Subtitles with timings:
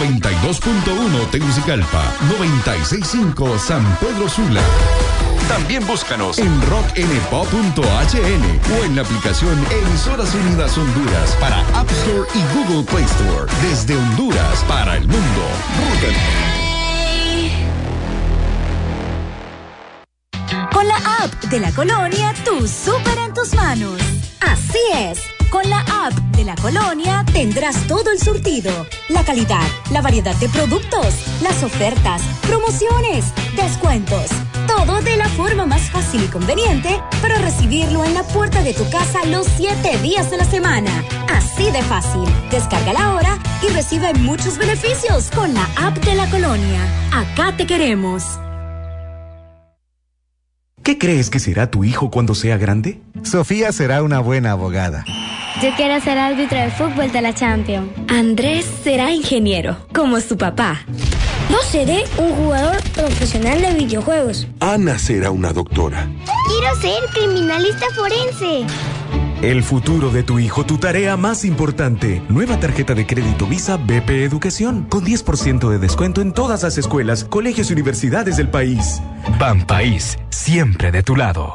[0.00, 2.02] 92.1 Tegucigalpa.
[2.38, 4.62] 96.5 San Pedro Sula.
[5.46, 7.82] También búscanos en rocknpop.hn
[8.78, 13.52] o en la aplicación Emisoras Unidas Honduras para App Store y Google Play Store.
[13.60, 15.42] Desde Honduras para el mundo.
[20.72, 24.00] Con la app de la colonia, tu súper en tus manos.
[24.40, 25.39] Así es.
[25.50, 28.70] Con la app de la colonia tendrás todo el surtido,
[29.08, 34.30] la calidad, la variedad de productos, las ofertas, promociones, descuentos.
[34.68, 38.88] Todo de la forma más fácil y conveniente para recibirlo en la puerta de tu
[38.90, 41.04] casa los siete días de la semana.
[41.28, 42.28] Así de fácil.
[42.52, 46.80] Descárgala ahora y recibe muchos beneficios con la app de la colonia.
[47.12, 48.22] Acá te queremos.
[50.84, 53.02] ¿Qué crees que será tu hijo cuando sea grande?
[53.24, 55.04] Sofía será una buena abogada.
[55.58, 57.90] Yo quiero ser árbitro de fútbol de la Champions.
[58.08, 60.80] Andrés será ingeniero, como su papá.
[61.50, 64.46] Yo seré un jugador profesional de videojuegos.
[64.60, 66.08] Ana será una doctora.
[66.48, 68.64] Quiero ser criminalista forense.
[69.42, 72.22] El futuro de tu hijo, tu tarea más importante.
[72.28, 77.24] Nueva tarjeta de crédito Visa BP Educación, con 10% de descuento en todas las escuelas,
[77.24, 79.02] colegios y universidades del país.
[79.38, 81.52] Ban País, siempre de tu lado.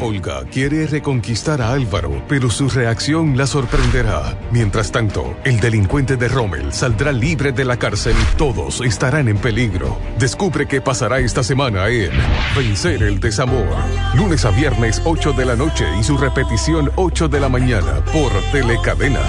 [0.00, 4.38] Olga quiere reconquistar a Álvaro, pero su reacción la sorprenderá.
[4.50, 9.36] Mientras tanto, el delincuente de Rommel saldrá libre de la cárcel y todos estarán en
[9.36, 9.98] peligro.
[10.18, 12.10] Descubre qué pasará esta semana en
[12.56, 13.68] Vencer el Desamor.
[14.14, 18.32] Lunes a viernes 8 de la noche y su repetición 8 de la mañana por
[18.52, 19.20] Telecadena.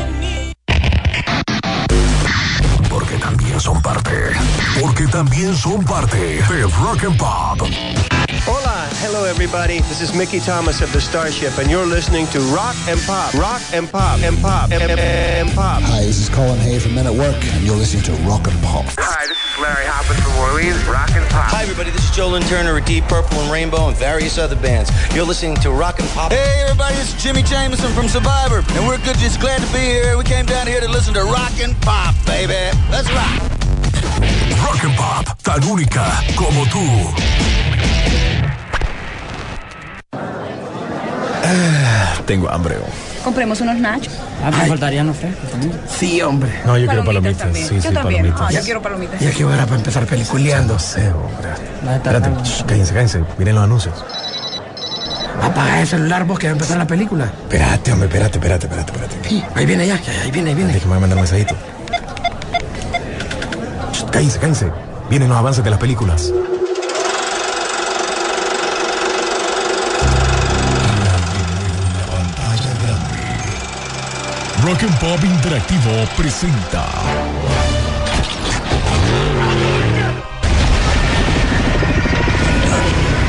[2.90, 4.12] Porque también son parte.
[4.82, 8.11] Porque también son parte del Rock and Pop.
[9.02, 9.80] Hola, hello everybody.
[9.90, 13.34] This is Mickey Thomas of the Starship, and you're listening to Rock and Pop.
[13.34, 14.20] Rock and Pop.
[14.22, 14.72] And Pop.
[14.72, 15.82] And, and, and Pop.
[15.84, 18.62] Hi, this is Colin Hay from Men at Work, and you're listening to Rock and
[18.62, 18.86] Pop.
[19.00, 21.50] Hi, this is Larry Hoppin from Orleans, Rock and Pop.
[21.50, 21.90] Hi, everybody.
[21.90, 24.92] This is Joe Turner of Deep Purple and Rainbow and various other bands.
[25.16, 26.32] You're listening to Rock and Pop.
[26.32, 26.96] Hey, everybody.
[26.96, 30.18] This is Jimmy Jameson from Survivor, and we're good, just glad to be here.
[30.18, 32.54] We came down here to listen to Rock and Pop, baby.
[32.92, 33.42] Let's rock.
[34.62, 36.06] Rock and Pop, tan única
[36.38, 37.61] como tú.
[42.26, 42.76] Tengo hambre.
[43.24, 44.14] Compremos unos nachos.
[44.44, 45.74] Ah, me faltarían los frescos también.
[45.88, 46.52] Sí, hombre.
[46.66, 47.38] No, yo quiero palomitas.
[47.38, 47.68] También.
[47.68, 48.22] Sí, yo sí, también.
[48.24, 48.48] palomitas.
[48.48, 49.20] Ah, yo quiero palomitas.
[49.20, 50.74] Ya que hora para empezar peliculeando.
[50.74, 51.96] No sé, hombre.
[51.96, 53.24] Espérate, shh, cállense, cállense.
[53.38, 53.94] Miren los anuncios.
[55.42, 57.26] Apaga el celular vos que va a empezar la película.
[57.26, 59.46] Espérate, hombre, espérate, espérate, espérate, espérate.
[59.56, 60.74] Ahí viene ya, ya, ahí viene, ahí viene.
[60.74, 61.56] Déjame mandar un mensajito.
[63.94, 64.72] Shh, cállense, cállense.
[65.10, 66.32] Vienen los avances de las películas.
[74.64, 76.86] Rock and Pop Interactivo presenta.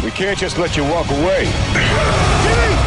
[0.05, 2.82] We can't just let you walk away.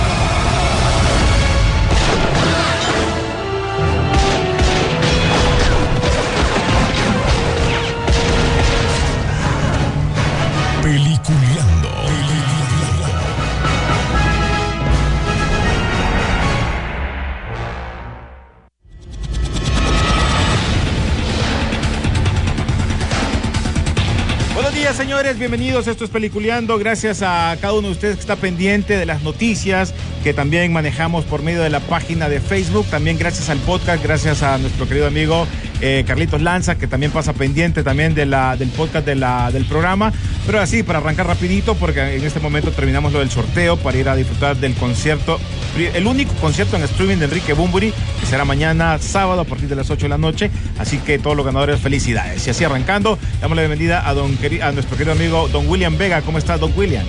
[24.95, 25.37] Señores.
[25.37, 25.87] Bienvenidos.
[25.87, 26.77] Esto es Peliculeando.
[26.77, 29.93] Gracias a cada uno de ustedes que está pendiente de las noticias
[30.25, 32.87] que también manejamos por medio de la página de Facebook.
[32.89, 35.45] También gracias al podcast, gracias a nuestro querido amigo
[35.81, 38.31] eh, Carlitos Lanza, que también pasa pendiente también del
[38.75, 40.11] podcast del programa.
[40.47, 44.09] Pero así, para arrancar rapidito, porque en este momento terminamos lo del sorteo para ir
[44.09, 45.39] a disfrutar del concierto,
[45.77, 49.75] el único concierto en streaming de Enrique Bumburi, que será mañana sábado a partir de
[49.75, 50.49] las 8 de la noche.
[50.79, 52.47] Así que todos los ganadores, felicidades.
[52.47, 56.23] Y así arrancando, damos la bienvenida a, don, a nuestro querido amigo Don William Vega.
[56.23, 57.05] ¿Cómo está, Don William?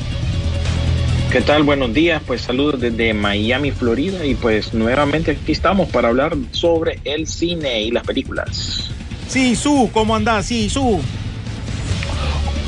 [1.36, 1.64] ¿Qué tal?
[1.64, 6.98] Buenos días, pues saludos desde Miami, Florida y pues nuevamente aquí estamos para hablar sobre
[7.04, 8.88] el cine y las películas.
[9.28, 10.46] Sí, Su, ¿cómo andás?
[10.46, 10.98] Sí, Su.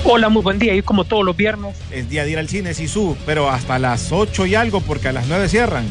[0.05, 0.75] Hola, muy buen día.
[0.75, 1.79] Y como todos los viernes.
[1.91, 5.09] Es día de ir al cine, sí, Su, pero hasta las 8 y algo porque
[5.09, 5.87] a las 9 cierran.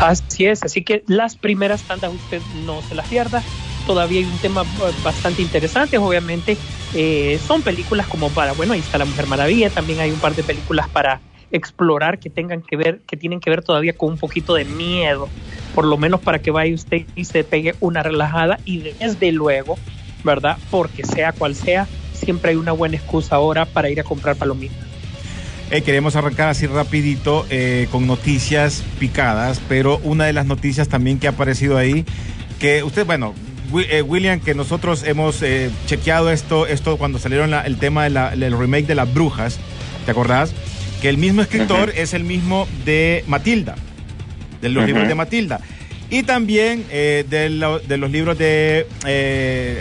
[0.00, 3.44] Así es, así que las primeras tandas usted no se las pierda.
[3.88, 4.64] Todavía hay un tema
[5.02, 6.58] bastante interesante, obviamente
[6.92, 10.34] eh, son películas como para, bueno, ahí está La Mujer Maravilla, también hay un par
[10.34, 14.18] de películas para explorar que tengan que ver, que tienen que ver todavía con un
[14.18, 15.26] poquito de miedo,
[15.74, 19.78] por lo menos para que vaya usted y se pegue una relajada y desde luego,
[20.22, 20.58] ¿verdad?
[20.70, 24.86] Porque sea cual sea, siempre hay una buena excusa ahora para ir a comprar palomitas.
[25.70, 31.18] Eh, queremos arrancar así rapidito eh, con noticias picadas, pero una de las noticias también
[31.18, 32.04] que ha aparecido ahí,
[32.58, 33.34] que usted, bueno,
[33.88, 35.42] eh, William, que nosotros hemos
[35.86, 39.58] chequeado esto, esto cuando salieron el tema del remake de Las Brujas,
[40.04, 40.52] ¿te acordás?
[41.02, 43.76] Que el mismo escritor es el mismo de Matilda,
[44.60, 45.60] de los libros de Matilda.
[46.10, 48.86] Y también de, los libros de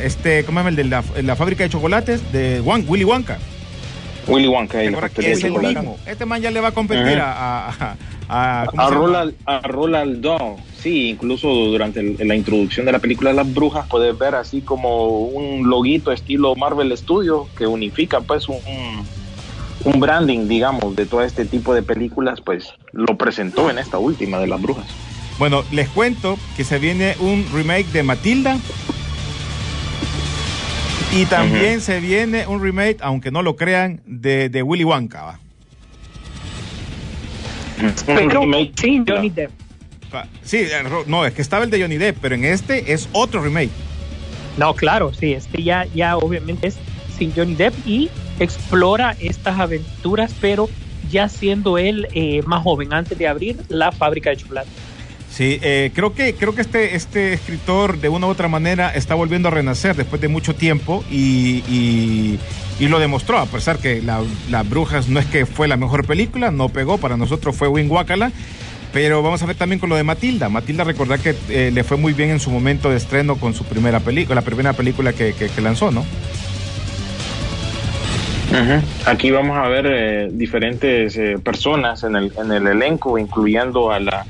[0.04, 2.32] este, ¿cómo es el de la, fábrica de chocolates?
[2.32, 3.40] De Willy Wonka.
[4.28, 4.88] Willy Wonka y
[5.26, 5.98] es el mismo.
[6.06, 7.96] Este man ya le va a competir a, a, a,
[8.28, 10.56] a Roland, a Roland Dahl.
[10.80, 15.70] Sí, incluso durante la introducción de la película Las Brujas puedes ver así como un
[15.70, 18.58] loguito estilo Marvel Studios que unifica pues un,
[19.84, 24.40] un branding, digamos, de todo este tipo de películas, pues lo presentó en esta última
[24.40, 24.86] de Las Brujas.
[25.40, 28.58] Bueno, les cuento que se viene un remake de Matilda
[31.14, 35.40] y también se viene un remake, aunque no lo crean, de, de Willy Wonka.
[38.06, 38.42] Pero
[38.76, 39.52] sí, Johnny Depp.
[40.44, 43.42] Sí, eh, no, es que estaba el de Johnny Depp, pero en este es otro
[43.42, 43.70] remake.
[44.58, 46.78] No, claro, sí, este ya, ya obviamente es
[47.18, 48.10] sin Johnny Depp y
[48.40, 50.70] explora estas aventuras, pero
[51.10, 54.70] ya siendo él eh, más joven, antes de abrir la fábrica de chocolate.
[55.38, 59.14] Sí, eh, creo que creo que este este escritor de una u otra manera está
[59.14, 62.40] volviendo a renacer después de mucho tiempo y,
[62.80, 66.50] lo demostró a pesar que la, Las Brujas no es que fue la mejor película,
[66.50, 68.32] no pegó para nosotros fue Win Wakala.
[68.92, 70.50] Pero vamos a ver también con lo de Matilda.
[70.50, 73.64] Matilda, recordar que eh, le fue muy bien en su momento de estreno con su
[73.64, 76.04] primera película, la primera película que, lanzó, ¿no?
[79.06, 84.26] Aquí vamos a ver eh, diferentes personas en el, en el elenco, incluyendo a la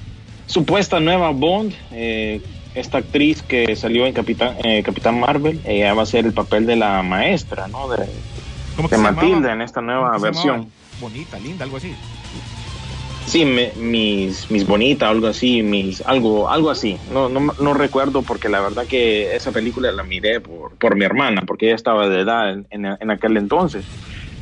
[0.48, 2.42] supuesta nueva Bond, eh,
[2.74, 6.66] esta actriz que salió en Capitán, eh, Capitán Marvel, ella va a ser el papel
[6.66, 7.88] de la maestra, ¿no?
[7.90, 8.08] De,
[8.90, 10.72] de Matilda en esta nueva versión.
[11.00, 11.94] Bonita, linda, algo así.
[13.26, 16.98] Sí, mis, mis bonita, algo así, mis, algo, algo así.
[17.12, 21.04] No, no, no, recuerdo porque la verdad que esa película la miré por, por mi
[21.04, 23.84] hermana, porque ella estaba de edad en, en aquel entonces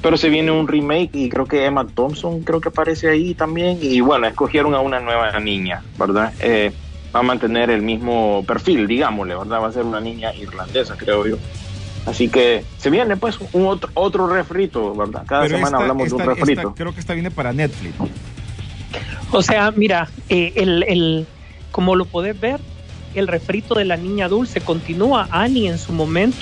[0.06, 3.80] pero se viene un remake y creo que Emma Thompson creo que aparece ahí también
[3.82, 6.32] y bueno, escogieron a una nueva niña, ¿verdad?
[6.42, 6.72] Eh,
[7.14, 9.64] va a mantener el mismo perfil, digámosle, ¿verdad?
[9.64, 11.38] Va a ser una niña irlandesa, creo yo.
[12.06, 15.24] Así que se viene pues un otro, otro refrito, ¿verdad?
[15.26, 16.76] Cada semana hablamos de un refrito.
[16.76, 17.96] creo que esta viene para Netflix.
[19.32, 21.26] O sea, mira, eh, el, el,
[21.72, 22.60] como lo podés ver,
[23.16, 25.28] el refrito de la niña dulce continúa.
[25.32, 26.38] Annie en su momento,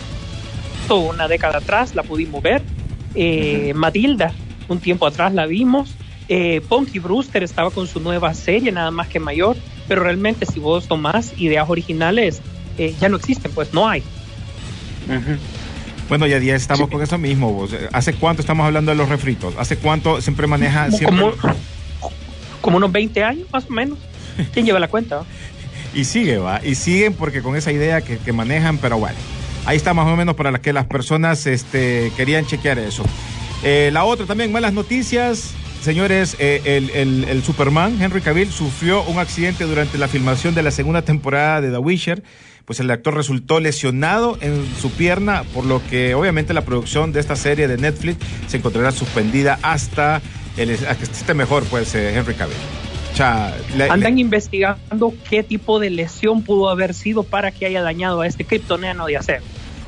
[0.90, 2.62] una década atrás, la pudimos ver
[3.16, 4.34] eh, Matilda,
[4.68, 5.96] un tiempo atrás la vimos.
[6.30, 10.60] Eh, Punky Brewster estaba con su nueva serie, nada más que mayor, pero realmente si
[10.60, 12.42] vos tomás ideas originales,
[12.78, 14.04] eh, ya no existen, pues no hay.
[16.08, 17.68] Bueno, ya día estamos con eso mismo.
[17.92, 19.54] ¿Hace cuánto estamos hablando de los refritos?
[19.58, 20.90] ¿Hace cuánto siempre maneja?
[20.92, 21.32] Siempre...
[22.62, 23.98] Como, unos 20 años más o menos.
[24.54, 25.24] ¿Quién lleva la cuenta?
[25.94, 26.66] y sigue, va.
[26.66, 29.18] Y siguen porque con esa idea que, que manejan, pero bueno.
[29.66, 33.04] Ahí está más o menos para que las personas este, querían chequear eso.
[33.64, 35.54] Eh, la otra también, malas noticias.
[35.82, 41.02] Señores, eh, el, Superman, Henry Cavill, sufrió un accidente durante la filmación de la segunda
[41.02, 42.24] temporada de The Witcher.
[42.66, 47.20] Pues el actor resultó lesionado en su pierna, por lo que obviamente la producción de
[47.20, 50.22] esta serie de Netflix se encontrará suspendida hasta
[50.56, 52.83] el, que esté mejor, pues, eh, Henry Cavill.
[53.90, 58.46] Andan investigando qué tipo de lesión pudo haber sido para que haya dañado a este
[58.46, 59.44] criptoniano de acero.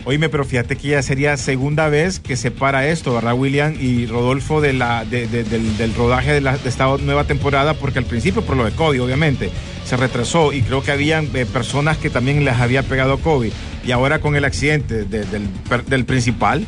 [0.07, 4.05] Oíme, pero fíjate que ya sería segunda vez que se para esto, ¿verdad, William y
[4.05, 7.73] Rodolfo, de la, del, rodaje de, la, esta nueva temporada?
[7.73, 9.49] Porque al principio, por lo de COVID, obviamente,
[9.83, 13.51] se retrasó y creo que habían eh, personas que también les había pegado COVID.
[13.83, 15.47] Y ahora con el accidente del,
[15.87, 16.67] del principal.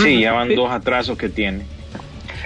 [0.00, 1.77] Sí, ya van dos atrasos que tiene.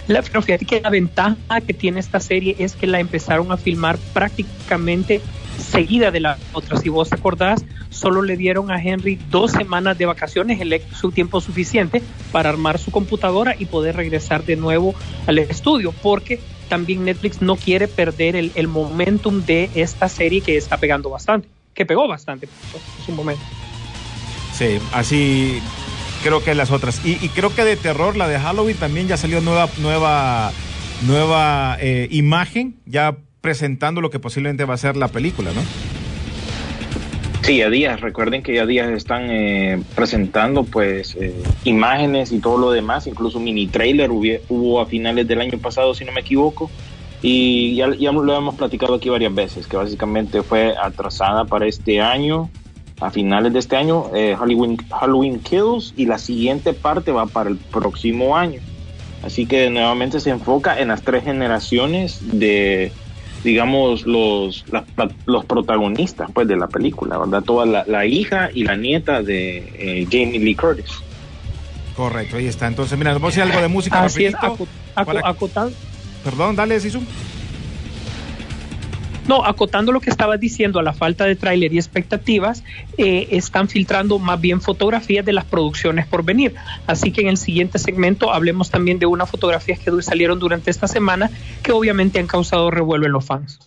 [0.08, 3.98] La, pero que la ventaja que tiene esta serie es que la empezaron a filmar
[4.12, 5.20] prácticamente
[5.58, 6.76] seguida de la otra.
[6.78, 11.40] Si vos acordás, solo le dieron a Henry dos semanas de vacaciones, el, su tiempo
[11.40, 14.94] suficiente para armar su computadora y poder regresar de nuevo
[15.26, 20.56] al estudio, porque también Netflix no quiere perder el, el momentum de esta serie que
[20.56, 23.42] está pegando bastante, que pegó bastante pues, en su momento.
[24.54, 25.62] Sí, así
[26.22, 27.04] creo que las otras.
[27.04, 30.52] Y, creo que de terror, la de Halloween también ya salió nueva, nueva,
[31.06, 35.60] nueva eh, imagen, ya presentando lo que posiblemente va a ser la película, ¿no?
[37.42, 42.56] Sí, a días, recuerden que ya días están eh, presentando pues eh, imágenes y todo
[42.56, 46.70] lo demás, incluso mini trailer hubo, a finales del año pasado, si no me equivoco,
[47.20, 52.00] y ya, ya lo hemos platicado aquí varias veces, que básicamente fue atrasada para este
[52.00, 52.48] año,
[53.02, 57.50] a finales de este año, eh, Halloween, Halloween Kills, y la siguiente parte va para
[57.50, 58.60] el próximo año.
[59.24, 62.92] Así que nuevamente se enfoca en las tres generaciones de,
[63.44, 64.84] digamos, los, la-
[65.26, 67.42] los protagonistas pues, de la película, ¿verdad?
[67.42, 70.90] Toda la, la hija y la nieta de eh, Jamie Lee Curtis.
[71.96, 72.66] Correcto, ahí está.
[72.66, 74.54] Entonces, mira, nos vamos a decir algo de música Así es, rapidito.
[74.64, 75.76] aco- aco- para- acotando,
[76.24, 77.00] Perdón, dale, Sisu.
[79.28, 82.64] No, acotando lo que estabas diciendo a la falta de tráiler y expectativas,
[82.98, 86.54] eh, están filtrando más bien fotografías de las producciones por venir.
[86.86, 90.88] Así que en el siguiente segmento hablemos también de unas fotografías que salieron durante esta
[90.88, 91.30] semana
[91.62, 93.60] que obviamente han causado revuelo en los fans.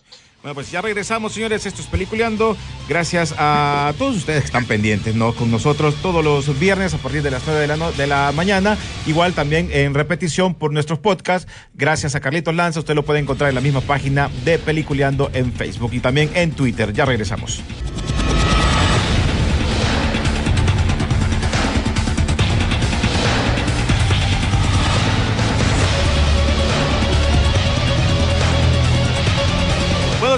[0.46, 1.66] Bueno, pues ya regresamos, señores.
[1.66, 2.56] Esto es Peliculeando.
[2.88, 5.34] Gracias a todos ustedes que están pendientes, ¿no?
[5.34, 8.78] Con nosotros todos los viernes a partir de las 9 de la, de la mañana.
[9.08, 11.50] Igual también en repetición por nuestros podcasts.
[11.74, 12.78] Gracias a Carlitos Lanza.
[12.78, 16.52] Usted lo puede encontrar en la misma página de Peliculeando en Facebook y también en
[16.52, 16.92] Twitter.
[16.92, 17.60] Ya regresamos.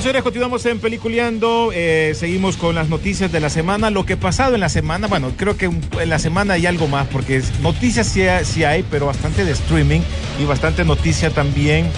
[0.08, 1.70] Señores, continuamos en Peliculeando.
[1.74, 3.90] eh, seguimos con las noticias de la semana.
[3.90, 6.88] Lo que ha pasado en la semana, bueno, creo que en la semana hay algo
[6.88, 10.00] más, porque noticias sí, ha- sí hay, pero bastante de streaming
[10.40, 11.90] y bastante noticia también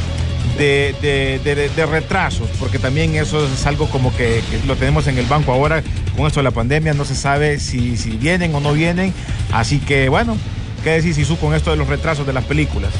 [0.58, 5.80] de, retrasos, porque también eso es algo como que, lo tenemos en el banco ahora.
[6.16, 9.14] Con esto de la pandemia no se sabe si, vienen o no vienen.
[9.52, 10.36] Así que, bueno,
[10.82, 12.90] ¿qué decís, Sisu, con esto de los retrasos de las películas?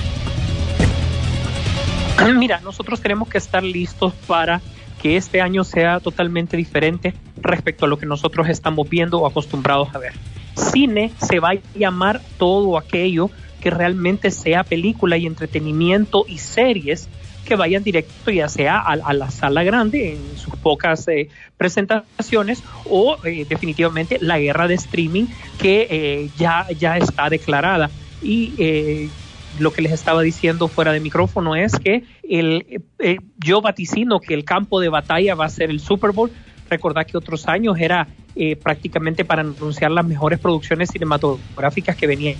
[2.37, 4.61] Mira, nosotros tenemos que estar listos para
[5.00, 9.95] que este año sea totalmente diferente respecto a lo que nosotros estamos viendo o acostumbrados
[9.95, 10.12] a ver.
[10.54, 13.30] Cine se va a llamar todo aquello
[13.61, 17.09] que realmente sea película y entretenimiento y series
[17.45, 22.62] que vayan directo ya sea a, a la sala grande en sus pocas eh, presentaciones
[22.85, 25.26] o eh, definitivamente la guerra de streaming
[25.59, 27.90] que eh, ya, ya está declarada.
[28.23, 29.09] Y eh,
[29.61, 34.35] lo que les estaba diciendo fuera de micrófono es que el, eh, yo vaticino que
[34.35, 36.31] el campo de batalla va a ser el Super Bowl.
[36.69, 42.37] Recordad que otros años era eh, prácticamente para anunciar las mejores producciones cinematográficas que venían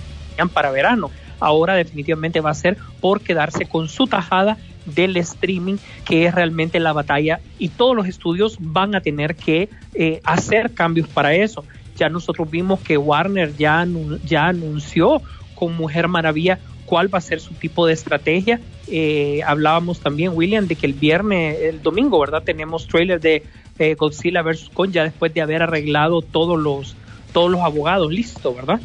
[0.53, 1.11] para verano.
[1.39, 6.79] Ahora definitivamente va a ser por quedarse con su tajada del streaming, que es realmente
[6.79, 11.63] la batalla, y todos los estudios van a tener que eh, hacer cambios para eso.
[11.97, 13.85] Ya nosotros vimos que Warner ya,
[14.25, 15.21] ya anunció
[15.53, 16.57] con Mujer Maravilla
[16.91, 18.59] cuál va a ser su tipo de estrategia.
[18.89, 22.43] Eh, hablábamos también, William, de que el viernes, el domingo, ¿verdad?
[22.43, 23.43] Tenemos trailer de
[23.79, 24.69] eh, Godzilla vs.
[24.73, 26.97] Kong ya después de haber arreglado todos los,
[27.31, 28.81] todos los abogados, listo, ¿verdad?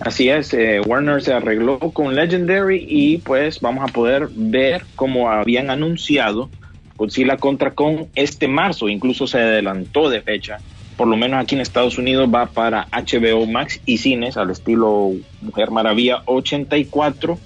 [0.00, 5.30] Así es, eh, Warner se arregló con Legendary y pues vamos a poder ver como
[5.30, 6.50] habían anunciado
[6.98, 10.58] Godzilla contra Kong este marzo, incluso se adelantó de fecha,
[10.96, 15.12] por lo menos aquí en Estados Unidos va para HBO Max y cines al estilo
[15.42, 17.38] Mujer Maravilla 84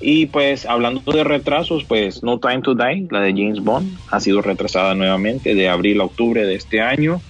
[0.00, 4.18] y pues hablando de retrasos, pues No Time to Die, la de James Bond, ha
[4.20, 7.20] sido retrasada nuevamente de abril a octubre de este año.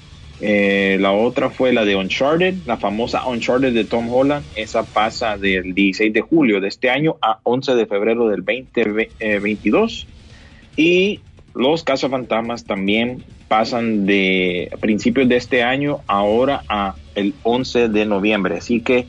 [0.41, 4.45] Eh, la otra fue la de Uncharted, la famosa Uncharted de Tom Holland.
[4.55, 10.07] Esa pasa del 16 de julio de este año a 11 de febrero del 2022.
[10.77, 11.21] Y
[11.55, 13.25] los cazafantasmas también
[13.61, 18.59] pasan de principios de este año ahora a el 11 de noviembre.
[18.59, 19.09] Así que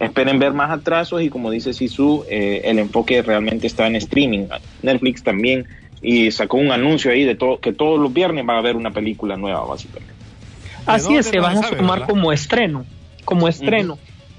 [0.00, 4.46] esperen ver más atrasos y como dice Sisu, eh, el enfoque realmente está en streaming.
[4.80, 5.66] Netflix también
[6.00, 8.92] y sacó un anuncio ahí de todo que todos los viernes va a haber una
[8.92, 10.14] película nueva básicamente.
[10.86, 12.08] Así es, se van a verdad?
[12.08, 12.86] como estreno,
[13.26, 13.98] como estreno.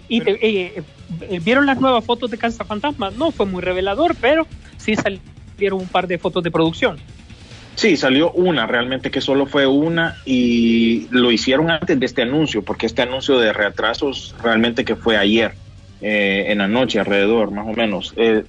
[0.10, 0.82] Y te- eh,
[1.30, 5.80] eh, vieron las nuevas fotos de Casa Fantasma, no fue muy revelador, pero sí salieron
[5.80, 6.98] un par de fotos de producción.
[7.76, 12.62] Sí, salió una, realmente que solo fue una y lo hicieron antes de este anuncio,
[12.62, 15.54] porque este anuncio de retrasos realmente que fue ayer,
[16.02, 18.14] eh, en la noche alrededor, más o menos.
[18.16, 18.44] Eh,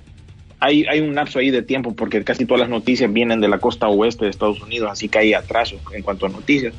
[0.61, 3.59] hay, hay un lapso ahí de tiempo porque casi todas las noticias vienen de la
[3.59, 6.75] costa oeste de Estados Unidos, así que hay atrasos en cuanto a noticias.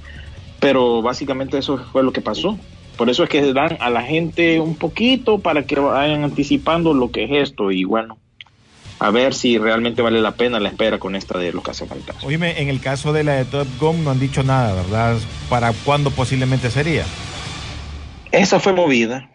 [0.60, 2.58] Pero básicamente eso fue lo que pasó.
[2.98, 7.12] Por eso es que dan a la gente un poquito para que vayan anticipando lo
[7.12, 8.18] que es esto y bueno,
[9.00, 12.24] a ver si realmente vale la pena la espera con esta de los cazafantasmas.
[12.24, 15.18] Oíme, en el caso de la de Top Gun no han dicho nada, ¿verdad?
[15.50, 17.06] ¿Para cuándo posiblemente sería?
[18.32, 19.30] Esa fue movida,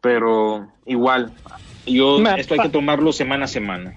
[0.00, 1.32] pero igual,
[1.86, 3.94] yo esto hay que tomarlo semana a semana.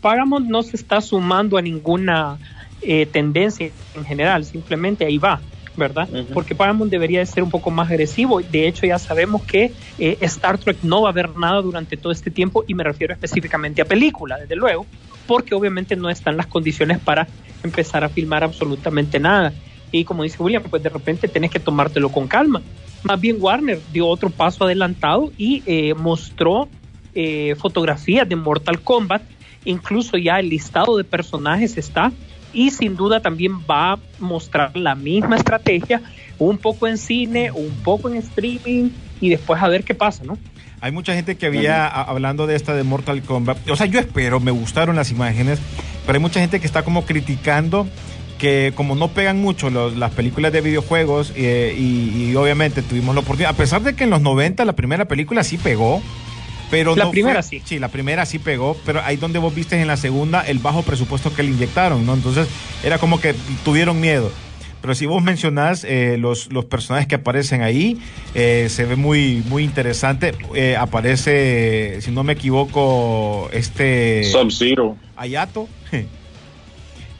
[0.00, 2.38] Paramount no se está sumando a ninguna
[2.82, 5.40] eh, tendencia en general, simplemente ahí va,
[5.76, 6.08] ¿verdad?
[6.32, 8.40] Porque Paramount debería de ser un poco más agresivo.
[8.40, 12.12] De hecho, ya sabemos que eh, Star Trek no va a ver nada durante todo
[12.12, 14.86] este tiempo y me refiero específicamente a película, desde luego,
[15.26, 17.26] porque obviamente no están las condiciones para
[17.62, 19.52] empezar a filmar absolutamente nada.
[19.90, 22.62] Y como dice William, pues de repente tenés que tomártelo con calma.
[23.04, 26.68] Más bien Warner dio otro paso adelantado y eh, mostró
[27.14, 29.22] eh, fotografías de Mortal Kombat,
[29.64, 32.12] incluso ya el listado de personajes está
[32.54, 36.00] y sin duda también va a mostrar la misma estrategia,
[36.38, 40.38] un poco en cine, un poco en streaming y después a ver qué pasa, ¿no?
[40.80, 44.38] Hay mucha gente que había, hablando de esta de Mortal Kombat, o sea, yo espero,
[44.40, 45.58] me gustaron las imágenes,
[46.06, 47.86] pero hay mucha gente que está como criticando
[48.38, 53.14] que como no pegan mucho los- las películas de videojuegos eh, y, y obviamente tuvimos
[53.14, 56.02] la oportunidad, a pesar de que en los 90 la primera película sí pegó,
[56.74, 57.62] pero La no primera fue- sí.
[57.64, 60.82] Sí, la primera sí pegó, pero ahí donde vos viste en la segunda el bajo
[60.82, 62.14] presupuesto que le inyectaron, ¿no?
[62.14, 62.48] Entonces
[62.82, 64.30] era como que tuvieron miedo.
[64.80, 67.98] Pero si vos mencionás eh, los, los personajes que aparecen ahí,
[68.34, 70.34] eh, se ve muy, muy interesante.
[70.54, 74.24] Eh, aparece, si no me equivoco, este...
[74.24, 74.96] Sub-Zero.
[75.16, 75.68] Ayato.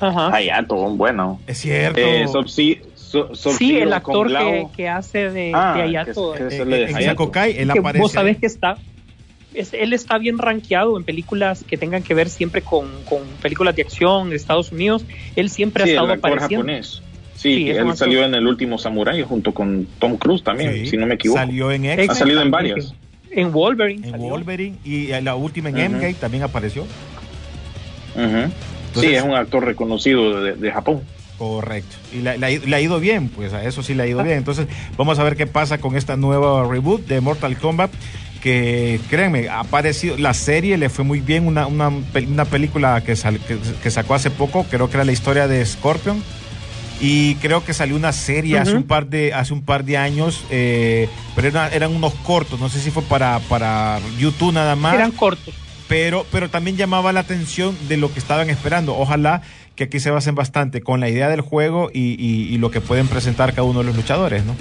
[0.00, 0.34] Ajá.
[0.34, 1.40] Hayato, bueno.
[1.46, 1.99] Es cierto.
[2.00, 6.32] Eh, Sub-Ze- Su- Sub-Zero Sí, el actor que, que hace de, Ah, de Ayato.
[6.32, 7.04] que- que eh, se le- en Hayato.
[7.23, 8.02] Sakokai, él que aparece.
[8.02, 8.76] Vos sabés que está.
[9.54, 13.75] Es- él está bien rankeado en películas que tengan que ver siempre con, con películas
[13.76, 15.04] de acción de Estados Unidos.
[15.37, 16.64] Él siempre Sí, ha el estado actor apareciendo.
[16.66, 17.02] japonés.
[17.36, 21.06] Sí, él salió en El Último Samurai junto con Tom Cruise también, Sí, si no
[21.06, 21.40] me equivoco.
[21.40, 22.17] Salió en Ha X-Men.
[22.17, 22.95] salido en varias.
[23.30, 24.04] En Wolverine.
[24.06, 24.26] En salió.
[24.28, 25.84] Wolverine y en la última en Ujú.
[25.84, 26.86] Endgame también apareció.
[28.95, 31.00] Sí, es un actor reconocido de, de Japón.
[31.36, 31.97] Correcto.
[32.12, 34.06] Y le, le ha ido- le ha ido bien, pues a eso sí le ha
[34.06, 34.38] ido bien.
[34.38, 37.90] Entonces, vamos a ver qué pasa con esta nueva reboot de Mortal Kombat.
[38.45, 41.47] Que créanme, ha aparecido, la serie le fue muy bien.
[41.47, 45.04] Una, una, pel- una película que, sal- que, que sacó hace poco, creo que era
[45.04, 46.23] la historia de Scorpion.
[47.00, 50.45] Y creo que salió una serie hace un par de hace un par de años,
[50.50, 52.61] eh, pero era- eran unos cortos.
[52.61, 55.54] No sé si fue para, para YouTube nada más Eran cortos.
[55.89, 58.95] pero, pero también llamaba la atención de lo que estaban esperando.
[58.97, 59.41] Ojalá
[59.75, 62.80] que aquí se basen bastante con la idea del juego y, y- y lo que
[62.80, 64.54] pueden presentar cada uno de los luchadores, ¿no?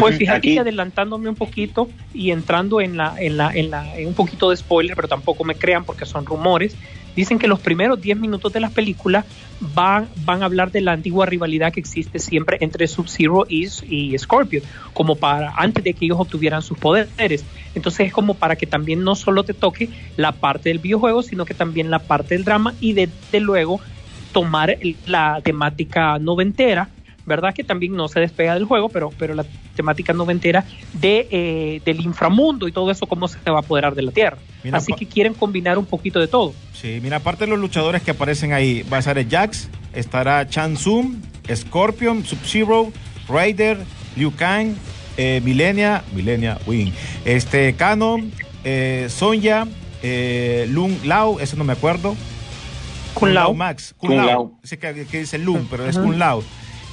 [0.00, 3.96] Pues fíjate Aquí- que adelantándome un poquito y entrando en la, en la, en la,
[3.98, 6.76] en un poquito de spoiler, pero tampoco me crean porque son rumores.
[7.16, 9.24] Dicen que los primeros 10 minutos de la película
[9.60, 14.16] van, van a hablar de la antigua rivalidad que existe siempre entre Sub-Zero y, y
[14.16, 17.44] Scorpion, como para antes de que ellos obtuvieran sus poderes.
[17.74, 21.44] Entonces es como para que también no solo te toque la parte del videojuego, sino
[21.44, 23.80] que también la parte del drama y desde luego
[24.32, 26.88] tomar la temática noventera,
[27.28, 27.54] ¿verdad?
[27.54, 29.44] Que también no se despega del juego, pero, pero la
[29.76, 30.64] temática noventera
[30.94, 34.38] de, eh, del inframundo y todo eso, cómo se va a apoderar de la Tierra.
[34.64, 36.54] Mira, Así que quieren combinar un poquito de todo.
[36.72, 40.48] Sí, mira, aparte de los luchadores que aparecen ahí, va a estar el Jax, estará
[40.48, 41.16] Chan Tsung,
[41.54, 42.92] Scorpion, Sub-Zero,
[43.28, 43.78] Raider,
[44.16, 44.74] Liu Kang,
[45.16, 46.92] eh, Milenia, Milenia, Wing,
[47.24, 48.32] este, Canon,
[48.64, 49.66] eh, Sonya,
[50.02, 52.16] eh, Lung Lao, ese no me acuerdo.
[53.14, 53.54] Kun Lao.
[53.54, 54.26] Max, Kun, Lao.
[54.26, 54.52] Lao.
[54.62, 55.98] Ese que, que dice Lung, pero es.
[55.98, 56.42] Kun Lao.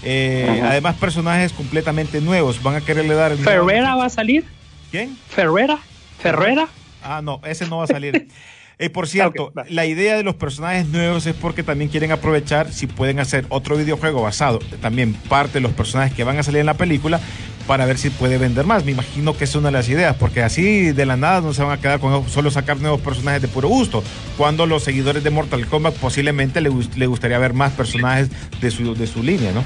[0.03, 2.61] Eh, además, personajes completamente nuevos.
[2.61, 3.31] Van a quererle dar.
[3.31, 4.45] el nuevo- Ferrera va a salir.
[4.91, 5.17] ¿Quién?
[5.29, 5.79] Ferrera.
[6.19, 6.67] Ferrera.
[7.03, 8.27] Ah, no, ese no va a salir.
[8.77, 12.87] Eh, por cierto, la idea de los personajes nuevos es porque también quieren aprovechar si
[12.87, 16.65] pueden hacer otro videojuego basado, también parte de los personajes que van a salir en
[16.65, 17.21] la película,
[17.67, 18.85] para ver si puede vender más.
[18.85, 21.63] Me imagino que es una de las ideas, porque así de la nada no se
[21.63, 24.03] van a quedar con solo sacar nuevos personajes de puro gusto,
[24.37, 28.29] cuando los seguidores de Mortal Kombat posiblemente le, gust- le gustaría ver más personajes
[28.61, 29.63] de su, de su línea, ¿no?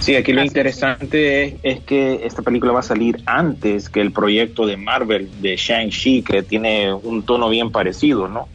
[0.00, 4.10] Sí, aquí lo interesante es, es que esta película va a salir antes que el
[4.10, 8.48] proyecto de Marvel de Shang-Chi, que tiene un tono bien parecido, ¿no?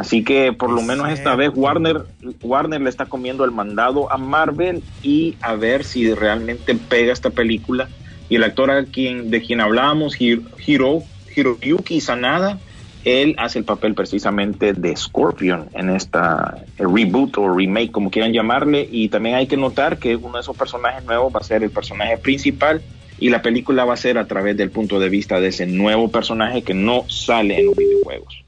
[0.00, 1.50] Así que por lo menos esta vez.
[1.54, 2.06] Warner,
[2.42, 7.28] Warner le está comiendo el mandado a Marvel y a ver si realmente pega esta
[7.28, 7.86] película.
[8.30, 11.02] Y el actor a quien, de quien hablábamos, Hiro, Hiro-
[11.36, 12.58] Hiroyuki Sanada,
[13.04, 18.88] él hace el papel precisamente de Scorpion en esta reboot o remake, como quieran llamarle.
[18.90, 21.70] Y también hay que notar que uno de esos personajes nuevos va a ser el
[21.70, 22.80] personaje principal
[23.18, 26.08] y la película va a ser a través del punto de vista de ese nuevo
[26.10, 28.44] personaje que no sale en los videojuegos.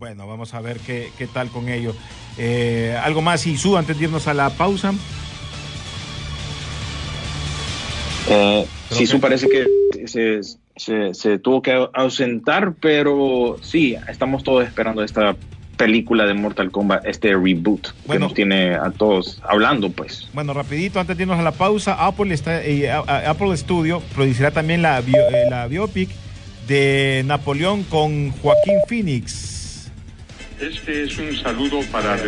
[0.00, 1.94] Bueno, vamos a ver qué, qué tal con ello.
[2.38, 4.94] Eh, algo más, Isu, antes de irnos a la pausa.
[8.30, 9.66] Eh, que- parece que
[10.08, 10.40] se,
[10.74, 15.36] se- se tuvo que ausentar, pero sí, estamos todos esperando esta
[15.76, 20.30] película de Mortal Kombat, este reboot que nos tiene a todos hablando, pues.
[20.32, 24.50] Bueno, rapidito, antes de irnos a la pausa, Apple, está, eh, a- Apple Studio producirá
[24.50, 26.08] también la, bio- eh, la biopic
[26.66, 29.49] de Napoleón con Joaquín Phoenix.
[30.60, 32.18] Este es un saludo para...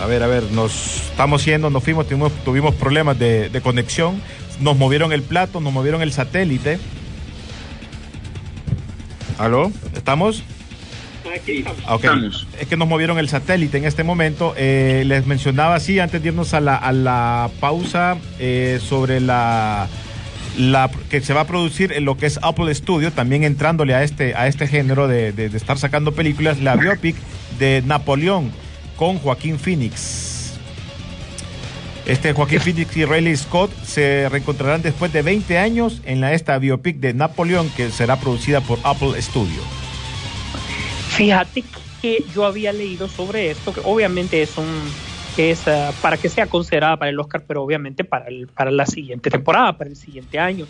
[0.00, 4.22] A ver, a ver, nos estamos yendo, nos fuimos, tuvimos, tuvimos problemas de, de conexión,
[4.60, 6.78] nos movieron el plato, nos movieron el satélite.
[9.38, 9.72] ¿Aló?
[9.94, 10.44] ¿Estamos?
[11.84, 12.04] Ah, ok.
[12.04, 12.46] Estamos.
[12.60, 14.54] Es que nos movieron el satélite en este momento.
[14.56, 19.88] Eh, les mencionaba así antes de irnos a la, a la pausa eh, sobre la,
[20.58, 24.02] la, que se va a producir en lo que es Apple Studio, también entrándole a
[24.02, 27.16] este, a este género de, de, de estar sacando películas, la biopic
[27.58, 28.52] de Napoleón
[28.96, 30.58] con Joaquín Phoenix.
[32.06, 36.58] Este Joaquín Phoenix y Riley Scott se reencontrarán después de 20 años en la, esta
[36.58, 39.60] biopic de Napoleón que será producida por Apple Studio.
[41.10, 41.64] Fíjate
[42.02, 44.66] que yo había leído sobre esto, que obviamente es un
[45.38, 48.86] es uh, para que sea considerada para el Oscar, pero obviamente para, el, para la
[48.86, 50.66] siguiente temporada, para el siguiente año.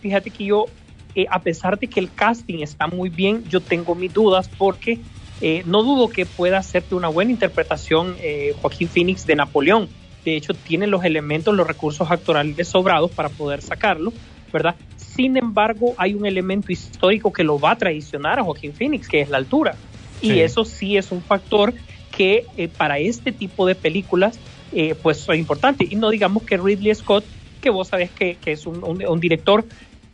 [0.00, 0.66] Fíjate que yo,
[1.14, 4.98] eh, a pesar de que el casting está muy bien, yo tengo mis dudas porque
[5.40, 9.88] eh, no dudo que pueda hacerte una buena interpretación eh, Joaquín Phoenix de Napoleón.
[10.24, 14.12] De hecho, tiene los elementos, los recursos actorales sobrados para poder sacarlo,
[14.52, 14.74] ¿verdad?
[14.96, 19.22] Sin embargo, hay un elemento histórico que lo va a traicionar a Joaquín Phoenix, que
[19.22, 19.76] es la altura.
[20.20, 20.40] Y sí.
[20.40, 21.72] eso sí es un factor
[22.20, 24.38] que eh, para este tipo de películas
[24.72, 25.86] eh, pues es importante.
[25.88, 27.24] Y no digamos que Ridley Scott,
[27.62, 29.64] que vos sabés que, que es un, director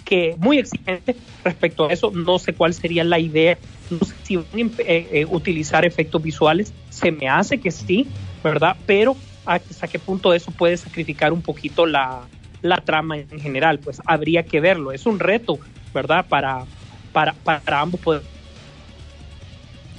[0.04, 3.58] que muy exigente respecto a eso, no sé cuál sería la idea,
[3.90, 8.06] no sé si van a eh, utilizar efectos visuales, se me hace que sí,
[8.44, 8.76] ¿verdad?
[8.86, 12.22] Pero hasta qué punto eso puede sacrificar un poquito la,
[12.62, 15.58] la trama en general, pues habría que verlo, es un reto,
[15.92, 16.24] ¿verdad?
[16.28, 16.66] Para,
[17.12, 18.22] para, para ambos poder.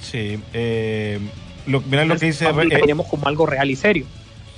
[0.00, 1.18] Sí, eh,
[1.68, 2.46] lo, mira lo que dice.
[2.46, 4.06] Eh, como algo real y serio.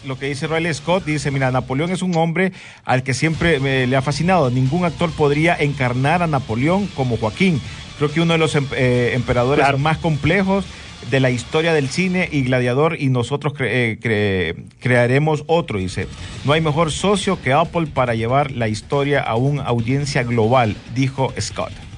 [0.07, 2.53] Lo que dice Riley Scott dice: Mira, Napoleón es un hombre
[2.85, 4.51] al que siempre eh, le ha fascinado.
[4.51, 7.61] Ningún actor podría encarnar a Napoleón como Joaquín.
[7.99, 9.79] Creo que uno de los eh, emperadores claro.
[9.79, 10.65] más complejos
[11.11, 16.07] de la historia del cine y gladiador y nosotros cre cre crearemos otro, dice.
[16.45, 21.33] No hay mejor socio que Apple para llevar la historia a una audiencia global, dijo
[21.39, 21.90] Scott.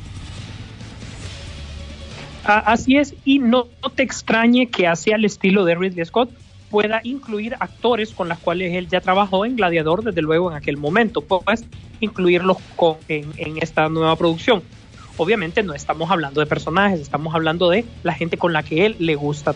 [2.45, 6.31] Así es, y no, no, te extrañe que hacia el estilo de Ridley Scott
[6.71, 10.77] pueda incluir actores con los cuales él ya trabajó en Gladiador, desde luego en aquel
[10.77, 11.65] momento, pues
[12.01, 14.63] incluirlos con, en, en esta nueva producción.
[15.19, 18.97] Obviamente no estamos hablando de personajes, estamos hablando de la gente con la que él
[18.99, 19.55] le gusta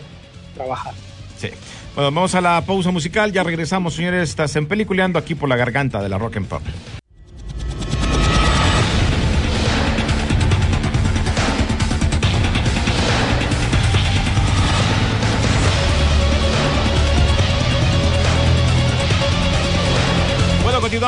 [0.53, 0.93] trabajar.
[1.37, 1.49] Sí.
[1.95, 5.55] Bueno, vamos a la pausa musical, ya regresamos, señores, estás en Peliculeando aquí por la
[5.55, 6.61] garganta de la Rock and Pop.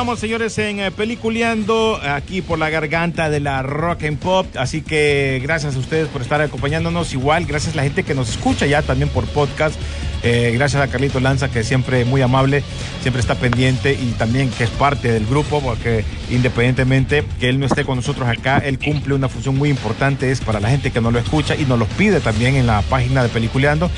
[0.00, 4.46] Continuamos, señores, en eh, Peliculeando, aquí por la garganta de la Rock and Pop.
[4.56, 7.12] Así que gracias a ustedes por estar acompañándonos.
[7.12, 9.78] Igual, gracias a la gente que nos escucha ya también por podcast.
[10.22, 12.62] Eh, gracias a Carlito Lanza, que siempre muy amable,
[13.02, 17.66] siempre está pendiente y también que es parte del grupo, porque independientemente que él no
[17.66, 21.02] esté con nosotros acá, él cumple una función muy importante, es para la gente que
[21.02, 23.90] no lo escucha y nos los pide también en la página de Peliculeando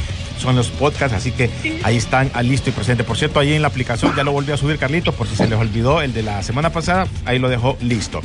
[0.43, 1.49] son los podcasts, así que
[1.85, 3.05] ahí están a listo y presente.
[3.05, 5.49] Por cierto, ahí en la aplicación ya lo volví a subir Carlitos, por si se
[5.49, 8.21] les olvidó el de la semana pasada, ahí lo dejó listo.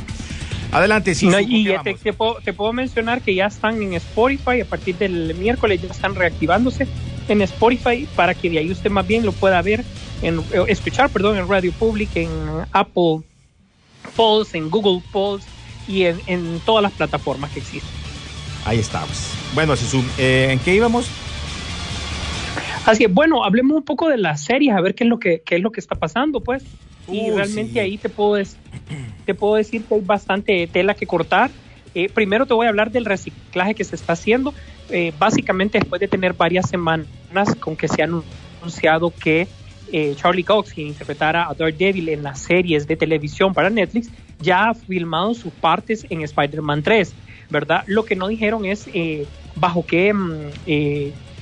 [0.71, 1.27] Adelante, sí.
[1.27, 4.97] No, y te, te, puedo, te, puedo, mencionar que ya están en Spotify, a partir
[4.97, 6.87] del miércoles ya están reactivándose
[7.29, 9.85] en Spotify para que de ahí usted más bien lo pueda ver,
[10.21, 12.29] en, escuchar, perdón, en Radio Public, en
[12.73, 13.21] Apple
[14.15, 15.45] Polls, en Google Polls
[15.87, 17.89] y en, en todas las plataformas que existen.
[18.65, 19.31] Ahí estamos.
[19.53, 19.75] Bueno,
[20.17, 21.07] eh, ¿en qué íbamos?
[22.87, 25.41] Así que bueno, hablemos un poco de las series, a ver qué es lo que,
[25.41, 26.63] qué es lo que está pasando, pues.
[27.09, 27.79] Y uh, realmente sí.
[27.79, 28.41] ahí te puedo,
[29.25, 31.51] te puedo decir que hay bastante tela que cortar.
[31.93, 34.53] Eh, primero te voy a hablar del reciclaje que se está haciendo.
[34.89, 37.09] Eh, básicamente después de tener varias semanas
[37.59, 39.49] con que se ha anunciado que
[39.91, 44.69] eh, Charlie Cox, quien interpretara a Daredevil en las series de televisión para Netflix, ya
[44.69, 47.13] ha filmado sus partes en Spider-Man 3,
[47.49, 47.83] ¿verdad?
[47.85, 50.51] Lo que no dijeron es eh, bajo qué mm,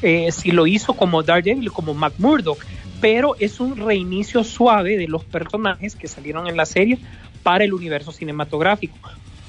[0.02, 2.64] eh, si lo hizo como Daredevil, como Mac Murdock,
[3.02, 6.98] pero es un reinicio suave de los personajes que salieron en la serie
[7.44, 8.98] para el universo cinematográfico,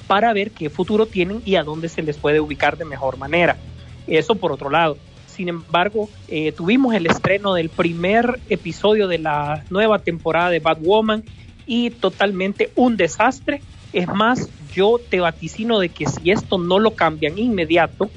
[0.05, 3.57] para ver qué futuro tienen y a dónde se les puede ubicar de mejor manera.
[4.05, 4.97] Eso por otro lado.
[5.25, 11.23] Sin embargo, eh, tuvimos el estreno del primer episodio de la nueva temporada de Batwoman
[11.65, 13.61] y totalmente un desastre.
[13.93, 18.09] Es más, yo te vaticino de que si esto no lo cambian inmediato,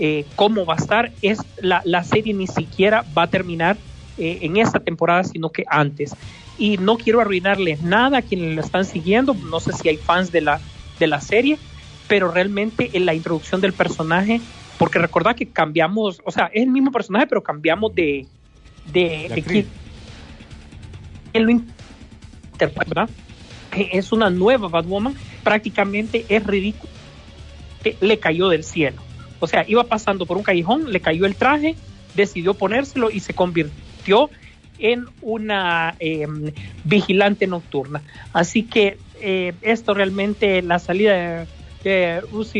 [0.00, 3.76] eh, cómo va a estar, es la, la, serie ni siquiera va a terminar
[4.16, 6.14] eh, en esta temporada, sino que antes.
[6.56, 10.30] Y no quiero arruinarles nada a quienes la están siguiendo, no sé si hay fans
[10.30, 10.60] de la,
[11.00, 11.58] de la serie,
[12.06, 14.40] pero realmente en la introducción del personaje,
[14.78, 18.24] porque recordad que cambiamos, o sea, es el mismo personaje, pero cambiamos de,
[18.92, 19.66] de, de quién,
[21.32, 23.08] quién lo interpreta,
[23.72, 26.92] es una nueva Batwoman, prácticamente es ridículo,
[28.00, 29.07] le cayó del cielo
[29.40, 31.76] o sea, iba pasando por un callejón, le cayó el traje,
[32.14, 34.30] decidió ponérselo y se convirtió
[34.78, 36.26] en una eh,
[36.84, 38.02] vigilante nocturna.
[38.32, 41.46] Así que eh, esto realmente, la salida de,
[41.84, 42.58] de Rose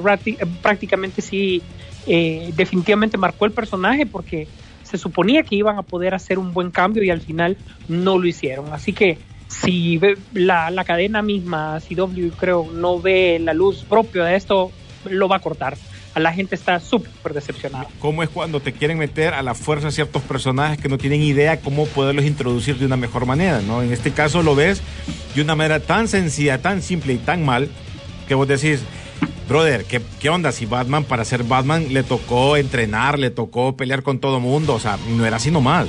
[0.00, 1.62] rati- prácticamente sí,
[2.06, 4.48] eh, definitivamente marcó el personaje porque
[4.82, 7.56] se suponía que iban a poder hacer un buen cambio y al final
[7.88, 8.72] no lo hicieron.
[8.72, 10.00] Así que si
[10.32, 14.70] la, la cadena misma, CW creo, no ve la luz propia de esto,
[15.04, 15.76] lo va a cortar.
[16.16, 17.88] La gente está súper decepcionada.
[18.00, 21.60] ¿Cómo es cuando te quieren meter a la fuerza ciertos personajes que no tienen idea
[21.60, 23.60] cómo poderlos introducir de una mejor manera?
[23.60, 23.82] ¿no?
[23.82, 24.80] En este caso lo ves
[25.34, 27.68] de una manera tan sencilla, tan simple y tan mal
[28.26, 28.80] que vos decís,
[29.46, 30.52] brother, ¿qué, qué onda?
[30.52, 34.80] Si Batman para ser Batman le tocó entrenar, le tocó pelear con todo mundo, o
[34.80, 35.86] sea, no era así nomás.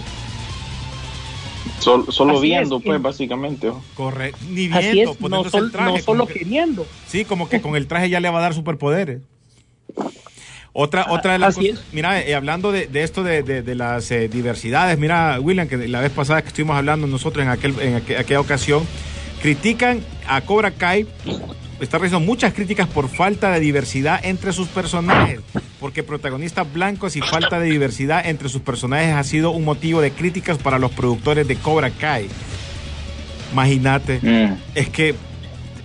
[1.80, 3.72] Sol- solo Así viendo, es, pues, básicamente.
[3.96, 4.40] Correcto.
[4.50, 5.92] Ni Así viendo, es, no, sol- el traje.
[5.92, 6.86] no solo que- queriendo.
[7.08, 9.22] Sí, como que con el traje ya le va a dar superpoderes.
[10.80, 13.74] Otra, otra de las así cosas, mira, eh, hablando de, de esto de, de- de
[13.76, 17.74] las eh, diversidades, mira, William, que la vez pasada que estuvimos hablando nosotros en, aquel,
[17.82, 18.86] en aqu- aquella ocasión,
[19.42, 21.08] critican a Cobra Kai,
[21.80, 25.40] está recibiendo muchas críticas por falta de diversidad entre sus personajes,
[25.80, 30.12] porque protagonistas blancos y falta de diversidad entre sus personajes ha sido un motivo de
[30.12, 32.28] críticas para los productores de Cobra Kai.
[33.52, 34.54] Imagínate, Mm.
[34.76, 35.16] es que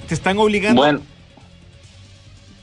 [0.09, 1.00] te están obligando Bueno,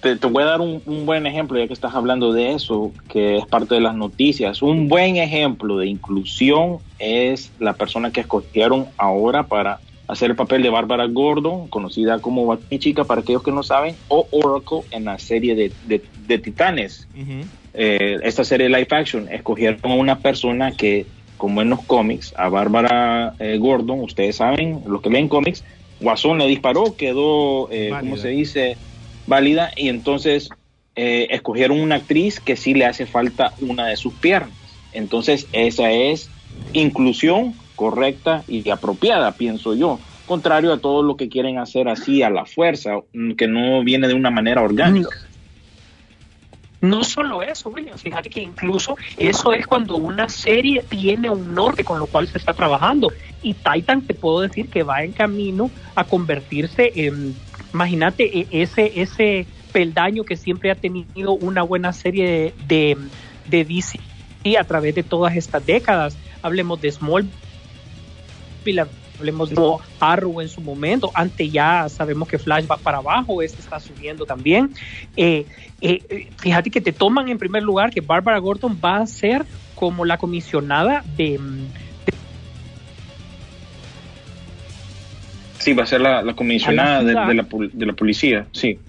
[0.01, 2.93] te, te voy a dar un, un buen ejemplo, ya que estás hablando de eso,
[3.07, 4.61] que es parte de las noticias.
[4.61, 10.63] Un buen ejemplo de inclusión es la persona que escogieron ahora para hacer el papel
[10.63, 15.19] de Bárbara Gordon, conocida como Batichica para aquellos que no saben, o Oracle en la
[15.19, 17.07] serie de, de- de Titanes.
[17.73, 21.07] Eh, esta serie live action, escogieron a una persona que,
[21.37, 25.63] como en los cómics, a Bárbara eh, Gordon, ustedes saben, los que leen cómics,
[25.99, 28.77] Guasón le disparó, quedó, eh, ¿cómo se dice?
[29.29, 30.49] Válida, y entonces
[30.95, 34.51] eh, escogieron una actriz que sí le hace falta una de sus piernas.
[34.91, 36.29] Entonces, esa es
[36.73, 39.99] inclusión correcta y apropiada, pienso yo.
[40.25, 42.99] Contrario a todo lo que quieren hacer así a la fuerza,
[43.37, 45.09] que no viene de una manera orgánica.
[46.81, 51.83] No solo eso, William, fíjate que incluso eso es cuando una serie tiene un norte
[51.83, 53.11] con lo cual se está trabajando.
[53.43, 57.35] Y Titan te puedo decir que va en camino a convertirse en,
[57.73, 62.97] imagínate, e- ese, ese peldaño que siempre ha tenido una buena serie de, de,
[63.47, 63.99] de DC
[64.57, 66.17] a través de todas estas décadas.
[66.41, 67.29] Hablemos de Smallville,
[69.17, 69.55] hablemos de
[69.99, 74.25] Arrow en su momento, antes ya sabemos que Flash va para abajo, este está subiendo
[74.25, 74.73] también.
[75.17, 75.45] Eh,
[75.81, 80.05] eh, fíjate que te toman en primer lugar que Barbara Gordon va a ser como
[80.05, 81.39] la comisionada de,
[85.59, 88.79] Sí, va a ser la, la comisionada la de, la, de la policía, sí.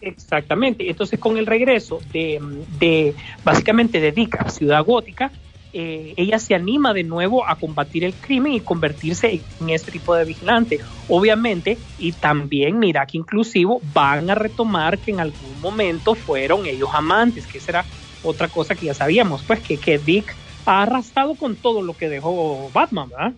[0.00, 0.88] Exactamente.
[0.88, 2.40] Entonces, con el regreso de,
[2.78, 5.32] de básicamente de Dick a Ciudad Gótica,
[5.72, 10.14] eh, ella se anima de nuevo a combatir el crimen y convertirse en este tipo
[10.14, 10.78] de vigilante.
[11.08, 16.90] Obviamente, y también, mira que inclusivo, van a retomar que en algún momento fueron ellos
[16.92, 17.84] amantes, que será
[18.22, 20.36] otra cosa que ya sabíamos, pues que, que Dick
[20.66, 23.32] ha arrastrado con todo lo que dejó Batman, ¿verdad?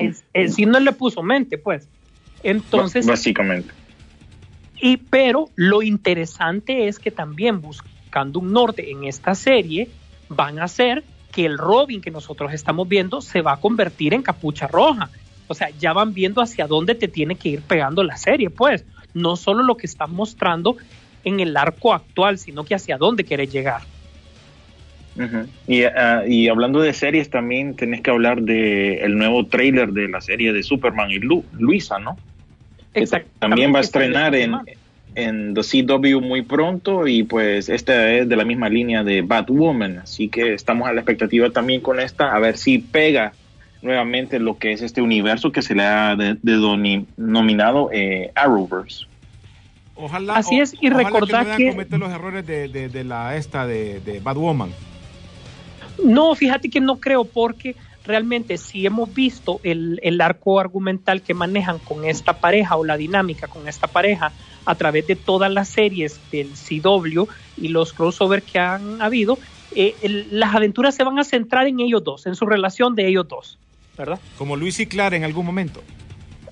[0.00, 1.88] Es, es, si no le puso mente, pues.
[2.42, 3.72] Entonces, Básicamente.
[4.80, 9.88] y pero lo interesante es que también buscando un norte en esta serie
[10.28, 14.22] van a hacer que el Robin que nosotros estamos viendo se va a convertir en
[14.22, 15.10] capucha roja.
[15.48, 18.84] O sea, ya van viendo hacia dónde te tiene que ir pegando la serie, pues.
[19.14, 20.76] No solo lo que están mostrando
[21.24, 23.82] en el arco actual, sino que hacia dónde quiere llegar.
[25.66, 30.08] Y, ah, y hablando de series, también tenés que hablar de el nuevo trailer de
[30.08, 32.16] la serie de Superman y Lu- Luisa, ¿no?
[32.92, 33.02] Que
[33.38, 34.50] también va a estrenar en,
[35.14, 39.98] en The CW muy pronto y pues esta es de la misma línea de Batwoman,
[39.98, 43.32] así que estamos a la expectativa también con esta, a ver si pega
[43.82, 49.06] nuevamente lo que es este universo que se le ha de- de- nominado eh, Arrowverse.
[49.96, 53.36] Ojalá, Así es, y recordar que, no que- cometer los errores de, de- de la
[53.36, 54.70] esta de, de Batwoman.
[56.04, 61.34] No, fíjate que no creo porque realmente si hemos visto el, el arco argumental que
[61.34, 64.34] manejan con esta pareja o la dinámica con esta pareja
[64.64, 69.38] a través de todas las series del CW y los crossover que han habido,
[69.70, 73.06] eh, el- las aventuras se van a centrar en ellos dos, en su relación de
[73.08, 73.58] ellos dos,
[73.96, 74.20] ¿verdad?
[74.36, 75.82] Como Luis y Clara en algún momento.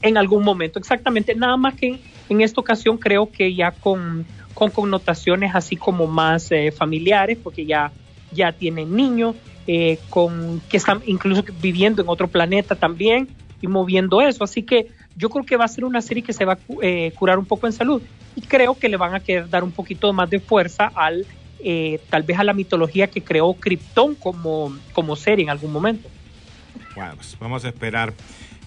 [0.03, 1.35] En algún momento, exactamente.
[1.35, 6.07] Nada más que en, en esta ocasión creo que ya con, con connotaciones así como
[6.07, 7.91] más eh, familiares, porque ya,
[8.33, 9.37] ya tienen niños,
[9.67, 13.29] eh, con, que están incluso viviendo en otro planeta también
[13.61, 14.45] y moviendo eso.
[14.45, 17.13] Así que yo creo que va a ser una serie que se va a eh,
[17.15, 18.01] curar un poco en salud
[18.37, 21.27] y creo que le van a querer dar un poquito más de fuerza al
[21.61, 26.09] eh, tal vez a la mitología que creó Krypton como, como serie en algún momento.
[26.95, 28.15] Bueno, pues vamos a esperar.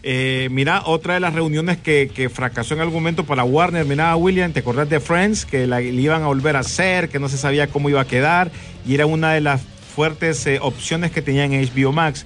[0.04, 4.52] Eh, mira, otra de las reuniones que, fracasó en algún momento para Warner, mira, William,
[4.52, 5.46] ¿te acordás de Friends?
[5.46, 8.08] Que la, le iban a volver a hacer, que no se sabía cómo iba a
[8.08, 8.52] quedar,
[8.86, 12.26] y era una de las fuertes eh, opciones que tenían en HBO Max.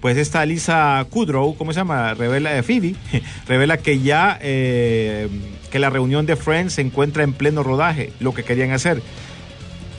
[0.00, 2.12] Pues esta Lisa Kudrow, ¿cómo se llama?
[2.12, 2.94] Revela, de Phoebe,
[3.48, 5.28] revela que ya eh,
[5.70, 9.00] que la reunión de Friends se encuentra en pleno rodaje, lo que querían hacer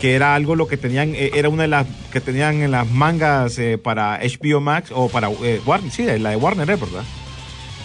[0.06, 2.88] que era algo lo que tenían, eh, era una de las que tenían en las
[2.92, 6.76] mangas eh, para HBO Max o para eh, Warner, sí, la de Warner, ¿eh?
[6.76, 7.04] ¿verdad?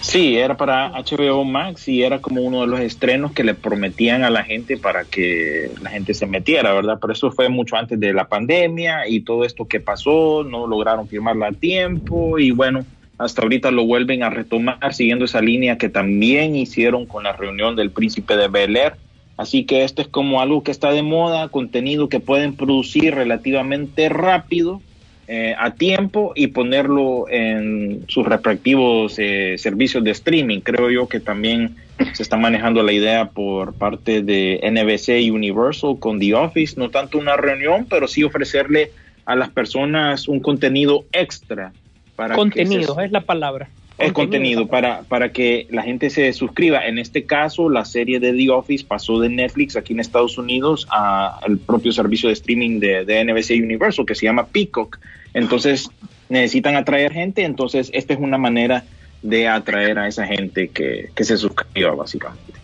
[0.03, 4.23] Sí, era para HBO Max y era como uno de los estrenos que le prometían
[4.23, 6.99] a la gente para que la gente se metiera, ¿verdad?
[7.01, 11.09] Pero eso fue mucho antes de la pandemia y todo esto que pasó, no lograron
[11.09, 12.85] firmarla a tiempo y bueno,
[13.17, 17.77] hasta ahorita lo vuelven a retomar siguiendo esa línea que también hicieron con la reunión
[17.77, 18.97] del príncipe de Bel Air
[19.41, 24.11] Así que esto es como algo que está de moda, contenido que pueden producir relativamente
[24.11, 24.83] rápido,
[25.29, 30.61] eh, a tiempo y ponerlo en sus respectivos eh, servicios de streaming.
[30.61, 31.77] Creo yo que también
[32.13, 36.91] se está manejando la idea por parte de NBC y Universal con The Office, no
[36.91, 38.91] tanto una reunión, pero sí ofrecerle
[39.25, 41.73] a las personas un contenido extra.
[42.15, 46.87] Para contenido, es la palabra el contenido para, para que la gente se suscriba.
[46.87, 50.87] En este caso, la serie de The Office pasó de Netflix aquí en Estados Unidos
[50.91, 54.99] al propio servicio de streaming de, de, NBC Universal que se llama Peacock.
[55.35, 55.91] Entonces,
[56.29, 58.85] necesitan atraer gente, entonces esta es una manera
[59.23, 62.61] de atraer a esa gente que, que se suscriba básicamente.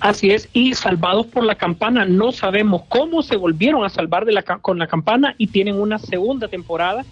[0.00, 4.32] Así es, y salvados por la campana, no sabemos cómo se volvieron a salvar de
[4.32, 7.04] la, con la campana y tienen una segunda temporada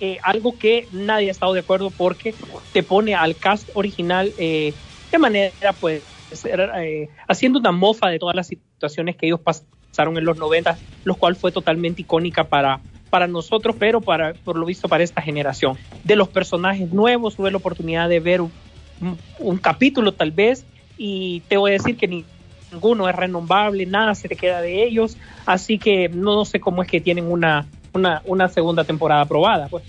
[0.00, 2.34] eh, algo que nadie ha estado de acuerdo porque
[2.72, 4.72] te pone al cast original eh,
[5.10, 6.02] de manera, pues,
[6.44, 11.14] eh, haciendo una mofa de todas las situaciones que ellos pasaron en los 90, lo
[11.14, 12.80] cual fue totalmente icónica para,
[13.10, 15.76] para nosotros, pero para, por lo visto para esta generación.
[16.04, 20.64] De los personajes nuevos, tuve la oportunidad de ver un, capítulo tal vez
[20.96, 22.24] y te voy a decir que
[22.70, 26.88] ninguno es renombrable, nada se te queda de ellos, así que no sé cómo es
[26.88, 27.66] que tienen una
[27.98, 29.84] una, una segunda temporada aprobada, pues.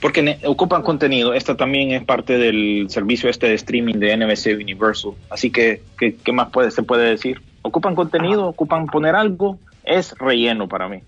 [0.00, 1.34] Porque ocupan contenido.
[1.34, 5.12] Esta también es parte del servicio este de streaming de NBC Universal.
[5.28, 7.42] Así que, ¿qué, más puede, se puede decir?
[7.62, 9.58] Ocupan contenido, ocupan poner algo.
[9.84, 11.00] Es relleno para mí.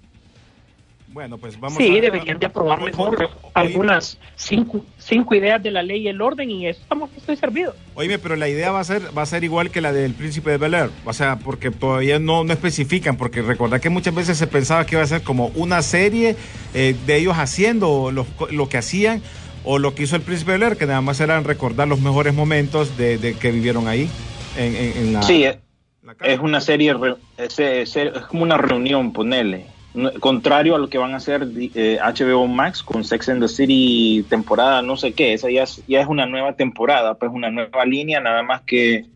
[1.13, 6.03] Bueno, pues vamos sí, deberían de aprobar mejor algunas cinco, cinco ideas de la ley
[6.03, 7.75] y el orden y estamos estoy servido.
[7.95, 10.53] Oye, pero la idea va a ser va a ser igual que la del príncipe
[10.53, 14.39] de Bel Air, o sea, porque todavía no, no especifican, porque recordad que muchas veces
[14.39, 16.37] se pensaba que iba a ser como una serie
[16.75, 19.21] eh, de ellos haciendo lo, lo, que hacían
[19.65, 22.01] o lo que hizo el príncipe de Bel Air, que nada más eran recordar los
[22.01, 24.09] mejores momentos de, de que vivieron ahí
[24.57, 25.23] en, en, la...
[25.23, 26.95] Sí, es, una serie,
[27.37, 29.80] es, es, es como una reunión, ponele
[30.21, 34.25] contrario a lo que van a hacer HBO eh, Max con Sex and the City
[34.29, 37.85] temporada no sé qué, esa ya es, ya es una nueva temporada, pues una nueva
[37.85, 39.07] línea, nada más que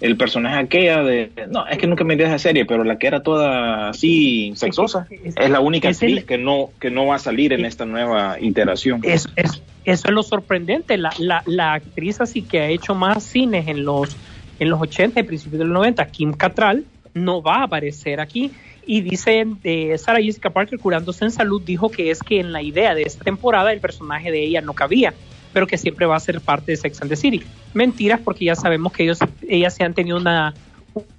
[0.00, 3.22] el personaje aquella de, no, es que nunca me esa serie, pero la que era
[3.22, 7.64] toda así sexosa, es, la única actriz que no que no va a salir en
[7.64, 9.00] esta nueva iteración.
[9.02, 13.22] Es, es, eso es lo sorprendente, la, la, la actriz así que ha hecho más
[13.22, 14.16] cines en los
[14.58, 16.84] en los 80 y principios de los 90, Kim Cattrall,
[17.14, 18.50] no va a aparecer aquí.
[18.86, 22.60] Y dicen de Sarah Jessica Parker curándose en salud dijo que es que en la
[22.60, 25.14] idea de esta temporada el personaje de ella no cabía
[25.54, 27.42] pero que siempre va a ser parte de Sex and the City.
[27.72, 30.52] Mentiras porque ya sabemos que ellos ellas se han tenido una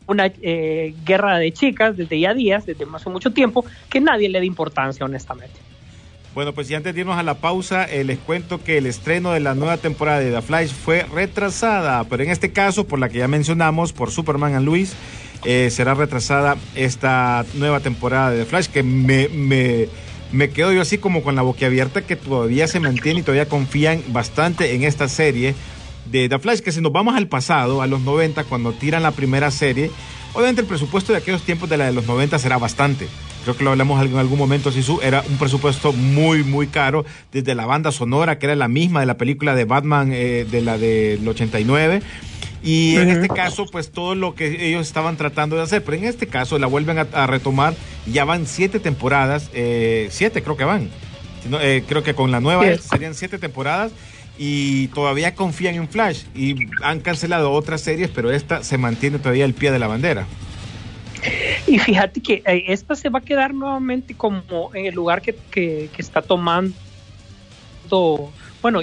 [0.08, 4.40] una eh, guerra de chicas desde ya días desde hace mucho tiempo que nadie le
[4.40, 5.56] da importancia honestamente.
[6.36, 9.32] Bueno, pues ya antes de irnos a la pausa, eh, les cuento que el estreno
[9.32, 13.08] de la nueva temporada de The Flash fue retrasada, pero en este caso, por la
[13.08, 14.98] que ya mencionamos, por Superman and Luis,
[15.44, 19.88] eh, será retrasada esta nueva temporada de The Flash, que me, me,
[20.32, 24.02] me quedo yo así como con la boquiabierta que todavía se mantiene y todavía confían
[24.08, 25.56] bastante en esta serie
[26.12, 29.12] de The Flash, que si nos vamos al pasado, a los 90, cuando tiran la
[29.12, 29.92] primera serie,
[30.34, 33.08] obviamente el presupuesto de aquellos tiempos de la de los 90 será bastante.
[33.44, 37.54] Creo que lo hablamos en algún momento, Sisu, era un presupuesto muy, muy caro, desde
[37.54, 40.80] la banda sonora, que era la misma de la película de Batman eh, de la
[40.80, 42.02] del 89,
[42.66, 46.06] y en este caso, pues todo lo que ellos estaban tratando de hacer, pero en
[46.06, 47.76] este caso la vuelven a, retomar,
[48.08, 50.90] ya van siete temporadas, eh, siete creo que van,
[51.62, 53.92] eh, creo que con la nueva serían siete temporadas
[54.40, 59.46] y todavía confían en Flash y han cancelado otras series, pero esta se mantiene todavía
[59.46, 60.26] el pie de la bandera.
[61.68, 65.36] Y fíjate que eh, esta se va a quedar nuevamente como en el lugar que,
[65.52, 66.74] que, está tomando,
[68.60, 68.82] bueno,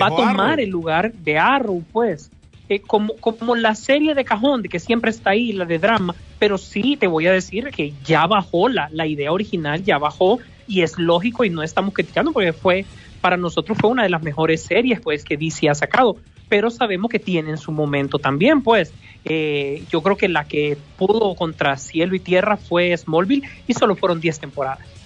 [0.00, 2.30] va a tomar el lugar de Arrow, pues
[2.68, 6.14] eh, como, como la serie de cajón, de que siempre está ahí, la de drama,
[6.38, 10.38] pero sí te voy a decir que ya bajó, la, la idea original ya bajó
[10.66, 12.84] y es lógico y no estamos criticando porque fue
[13.20, 16.16] para nosotros fue una de las mejores series pues que DC ha sacado,
[16.48, 18.92] pero sabemos que tiene en su momento también pues.
[19.24, 23.96] Eh, yo creo que la que pudo contra cielo y tierra fue Smallville y solo
[23.96, 24.97] fueron 10 temporadas.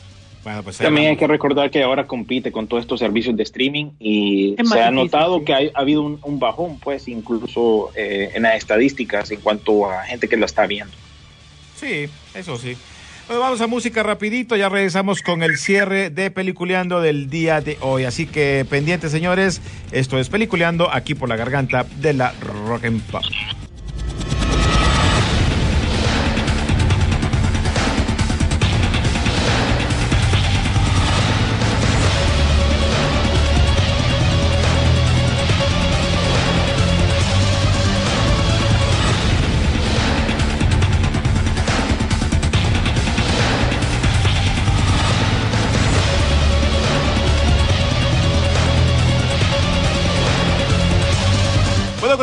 [0.44, 3.90] Bueno, pues También hay que recordar que ahora compite con todos estos servicios de streaming
[4.00, 5.44] y se ha notado sí.
[5.44, 9.88] que ha, ha, habido un, un, bajón, pues, incluso eh, en las estadísticas en cuanto
[9.88, 10.94] a gente que lo está viendo.
[11.76, 12.76] Sí, eso sí.
[13.28, 17.78] Bueno, vamos a música rapidito, ya regresamos con el cierre de Peliculeando del día de
[17.80, 18.04] hoy.
[18.04, 19.60] Así que pendientes, señores,
[19.92, 22.34] esto es Peliculeando aquí por la garganta de la
[22.66, 23.22] Rock and Pop.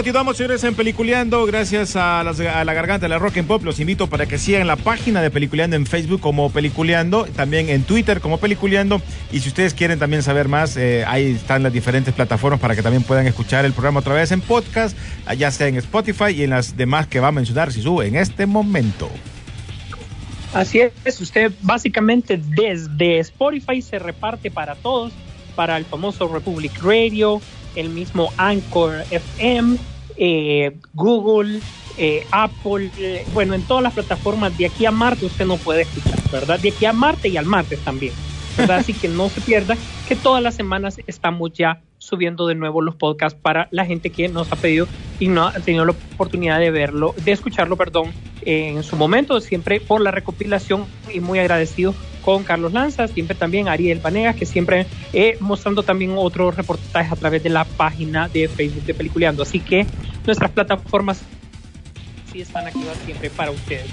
[0.09, 1.45] Continuamos, señores, en Peliculeando.
[1.45, 3.63] Gracias a, las, la garganta de la Rock and Pop.
[3.63, 7.83] Los invito para que sigan la página de Peliculeando en Facebook como Peliculeando, también en
[7.83, 9.03] Twitter como Peliculeando.
[9.31, 12.81] Y si ustedes quieren también saber más, eh, ahí están las diferentes plataformas para que
[12.81, 14.97] también puedan escuchar el programa otra vez en podcast,
[15.37, 18.15] ya sea en Spotify y en las demás que va a mencionar si sube en
[18.15, 19.11] este momento.
[20.55, 25.13] Así es, usted básicamente desde Spotify se reparte para todos,
[25.55, 27.39] para el famoso Republic Radio,
[27.75, 29.77] el mismo Anchor FM,
[30.19, 31.61] eh, Google,
[31.97, 35.83] eh, Apple, eh, bueno, en todas las plataformas de aquí a Marte usted no puede
[35.83, 36.59] escuchar, ¿verdad?
[36.59, 38.13] De aquí a Marte y al martes también,
[38.57, 38.77] ¿verdad?
[38.79, 42.95] Así que no se pierda que todas las semanas estamos ya subiendo de nuevo los
[42.95, 44.87] podcasts para la gente que nos ha pedido
[45.19, 48.11] y no ha tenido la oportunidad de verlo, de escucharlo, perdón,
[48.41, 51.93] en su momento, siempre por la recopilación y muy agradecido
[52.43, 57.43] Carlos Lanza, siempre también Ariel Vanegas, que siempre eh, mostrando también otros reportajes a través
[57.43, 59.43] de la página de Facebook de Peliculeando.
[59.43, 59.85] Así que
[60.25, 61.21] nuestras plataformas
[62.31, 63.87] sí están activas siempre para ustedes.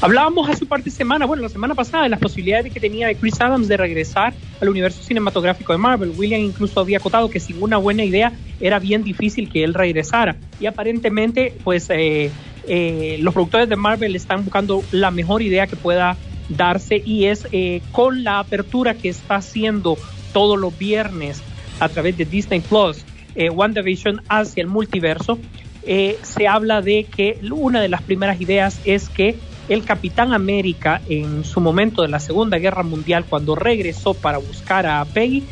[0.00, 3.12] Hablábamos hace un par de semanas, bueno, la semana pasada, de las posibilidades que tenía
[3.14, 6.12] Chris Adams de regresar al universo cinematográfico de Marvel.
[6.16, 10.36] William incluso había acotado que sin una buena idea era bien difícil que él regresara.
[10.60, 12.30] Y aparentemente, pues eh,
[12.68, 16.16] eh, los productores de Marvel están buscando la mejor idea que pueda
[16.48, 19.96] darse y es eh, con la apertura que está haciendo
[20.32, 21.42] todos los viernes
[21.80, 25.38] a través de Disney Plus, eh, WandaVision hacia el multiverso.
[25.84, 29.36] Eh, se habla de que una de las primeras ideas es que
[29.68, 34.86] el Capitán América en su momento de la Segunda Guerra Mundial, cuando regresó para buscar
[34.86, 35.44] a Peggy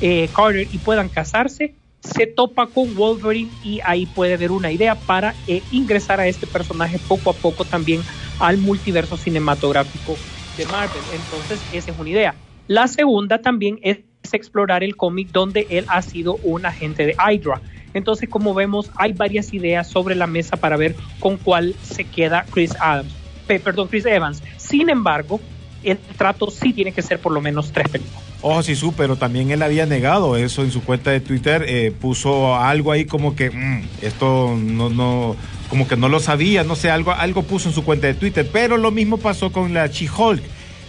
[0.00, 4.94] eh, Carter y puedan casarse, se topa con Wolverine y ahí puede ver una idea
[4.94, 5.34] para
[5.72, 8.00] ingresar a este personaje poco a poco también
[8.38, 10.16] al multiverso cinematográfico
[10.56, 11.02] de Marvel.
[11.12, 12.34] Entonces, esa es una idea.
[12.68, 13.98] La segunda también es
[14.32, 17.60] explorar el cómic donde él ha sido un agente de Hydra.
[17.94, 22.44] Entonces, como vemos, hay varias ideas sobre la mesa para ver con cuál se queda
[22.50, 23.14] Chris Adams.
[23.46, 24.42] Perdón, Chris Evans.
[24.56, 25.40] Sin embargo,
[25.82, 28.25] el trato sí tiene que ser por lo menos tres películas.
[28.42, 31.64] Ojo, sí, su, pero también él había negado eso en su cuenta de Twitter.
[31.66, 35.36] Eh, puso algo ahí como que mmm, esto no, no,
[35.68, 38.48] como que no lo sabía, no sé, algo, algo puso en su cuenta de Twitter.
[38.52, 40.42] Pero lo mismo pasó con la She-Hulk,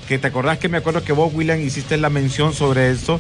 [0.08, 3.20] que te acordás que me acuerdo que vos, William, hiciste la mención sobre eso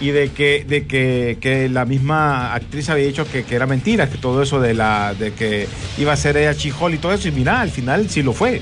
[0.00, 4.08] y de que, de que, que la misma actriz había dicho que, que, era mentira,
[4.08, 5.68] que todo eso de la, de que
[5.98, 7.28] iba a ser ella She-Hulk y todo eso.
[7.28, 8.60] Y mira, al final sí lo fue.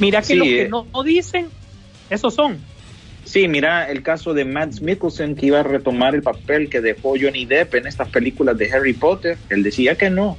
[0.00, 1.48] Mira que sí, lo que no, no dicen,
[2.10, 2.58] esos son.
[3.34, 7.14] Sí, mira el caso de Matt Mikkelsen que iba a retomar el papel que dejó
[7.20, 9.36] Johnny Depp en estas películas de Harry Potter.
[9.50, 10.38] Él decía que no.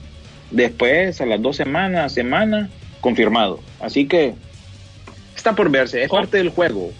[0.50, 2.70] Después, a las dos semanas, semana,
[3.02, 3.60] confirmado.
[3.82, 4.36] Así que
[5.36, 6.16] está por verse, es oh.
[6.16, 6.94] parte del juego.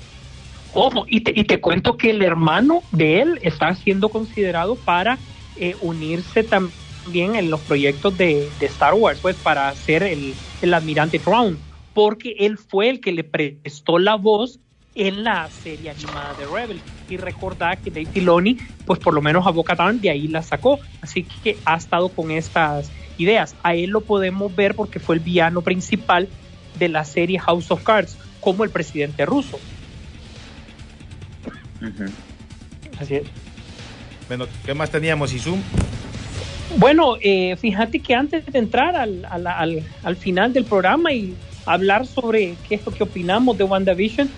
[0.74, 5.18] Ojo, y te, y te cuento que el hermano de él está siendo considerado para
[5.56, 10.74] eh, unirse también en los proyectos de, de, Star Wars, pues para ser el, el
[10.74, 11.58] almirante Thrawn,
[11.94, 14.60] porque él fue el que le prestó la voz
[14.96, 16.80] en la serie animada de Rebel.
[17.10, 20.80] Y recordar que Dave Filoni, pues por lo menos a Boca de ahí la sacó.
[21.02, 23.56] Así que ha estado con estas ideas.
[23.62, 26.28] A él lo podemos ver porque fue el villano principal
[26.80, 29.60] de la serie House of Cards, como el presidente ruso.
[31.82, 32.12] Uh -huh.
[33.00, 33.24] Así es.
[34.28, 35.62] Bueno, ¿qué más teníamos, Izum?
[36.78, 41.36] Bueno, eh, fíjate que antes de entrar al, al, al, al, final del programa y
[41.66, 44.30] hablar sobre qué es lo que opinamos de WandaVision,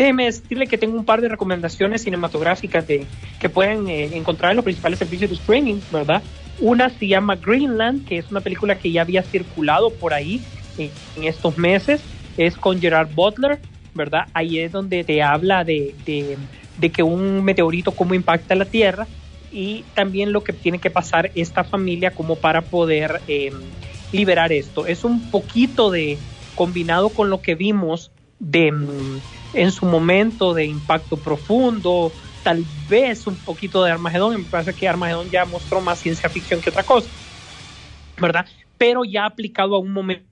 [0.00, 3.04] déjeme decirle que tengo un par de recomendaciones cinematográficas de,
[3.38, 6.22] que pueden eh, encontrar en los principales servicios de streaming, ¿verdad?
[6.58, 10.40] Una se llama Greenland, que es una película que ya había circulado por ahí
[10.78, 12.00] eh, en estos meses,
[12.38, 13.58] es con Gerard Butler,
[13.92, 14.22] ¿verdad?
[14.32, 16.38] Ahí es donde te habla de, de,
[16.78, 19.06] de que un meteorito cómo impacta la Tierra
[19.52, 23.52] y también lo que tiene que pasar esta familia como para poder eh,
[24.12, 24.86] liberar esto.
[24.86, 26.16] Es un poquito de
[26.54, 29.20] combinado con lo que vimos de mm,
[29.54, 32.10] en su momento de impacto profundo,
[32.42, 36.60] tal vez un poquito de Armagedón, me parece que Armagedón ya mostró más ciencia ficción
[36.60, 37.08] que otra cosa,
[38.18, 38.46] ¿verdad?
[38.78, 40.24] Pero ya aplicado a un momento.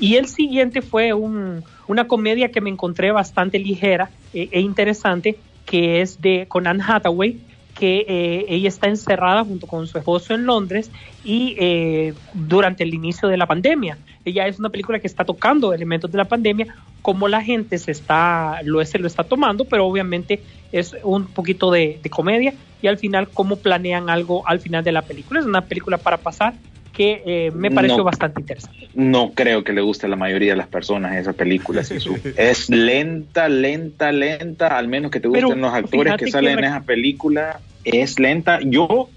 [0.00, 5.38] Y el siguiente fue un, una comedia que me encontré bastante ligera e, e interesante,
[5.66, 7.40] que es de con Anne Hathaway,
[7.78, 10.90] que eh, ella está encerrada junto con su esposo en Londres
[11.24, 13.98] y eh, durante el inicio de la pandemia.
[14.24, 16.66] Ella es una película que está tocando elementos de la pandemia,
[17.02, 21.70] como la gente se está, lo, se lo está tomando, pero obviamente es un poquito
[21.70, 22.52] de, de comedia
[22.82, 25.38] y al final cómo planean algo al final de la película.
[25.38, 26.54] Es una película para pasar
[26.98, 28.04] que eh, me pareció No.
[28.04, 28.88] bastante interesante.
[28.94, 31.82] No creo que le guste a la mayoría de las personas esa película.
[32.36, 34.76] Es lenta, lenta, lenta.
[34.76, 37.60] Al menos que te gusten Pero los actores que que salen en esa película.
[37.92, 38.60] Es lenta.
[38.62, 39.08] Yo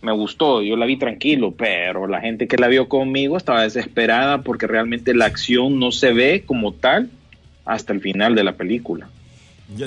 [0.00, 4.42] me gustó, yo la vi tranquilo, pero la gente que la vio conmigo estaba desesperada
[4.42, 7.10] porque realmente la acción no se ve como tal
[7.64, 9.08] hasta el final de la película.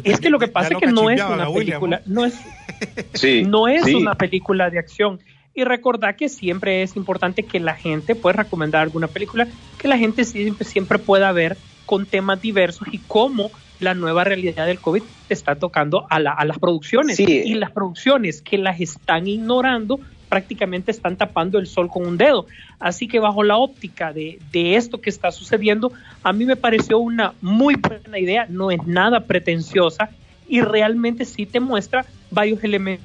[0.03, 2.39] Es que lo que pasa es que no es una película, no es,
[3.13, 3.95] Sí, no es sí.
[3.95, 5.19] una película de acción.
[5.53, 9.97] Y recordar que siempre es importante que la gente pueda recomendar alguna película que la
[9.97, 13.51] gente siempre, siempre pueda ver con temas diversos y cómo
[13.81, 17.17] la nueva realidad del COVID está tocando a, la- a las producciones.
[17.17, 17.25] Sí.
[17.45, 22.45] Y las producciones que las están ignorando prácticamente están tapando el sol con un dedo.
[22.79, 25.91] Así que bajo la óptica de, de esto que está sucediendo,
[26.23, 30.09] a mí me pareció una muy buena idea, no es nada pretenciosa
[30.47, 33.01] y realmente sí te muestra varios elementos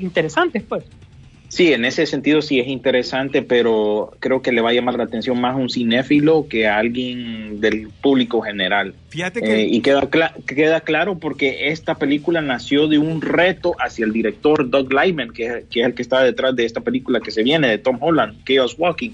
[0.00, 0.84] interesantes, pues.
[1.52, 5.04] Sí, en ese sentido sí es interesante, pero creo que le va a llamar la
[5.04, 8.94] atención más a un cinéfilo que a alguien del público general.
[9.10, 10.08] Fíjate que Eh, y queda,
[10.46, 15.66] queda claro porque esta película nació de un reto hacia el director Doug Lyman, que,
[15.70, 18.42] que es el que está detrás de esta película que se viene de Tom Holland,
[18.46, 19.10] Chaos Walking.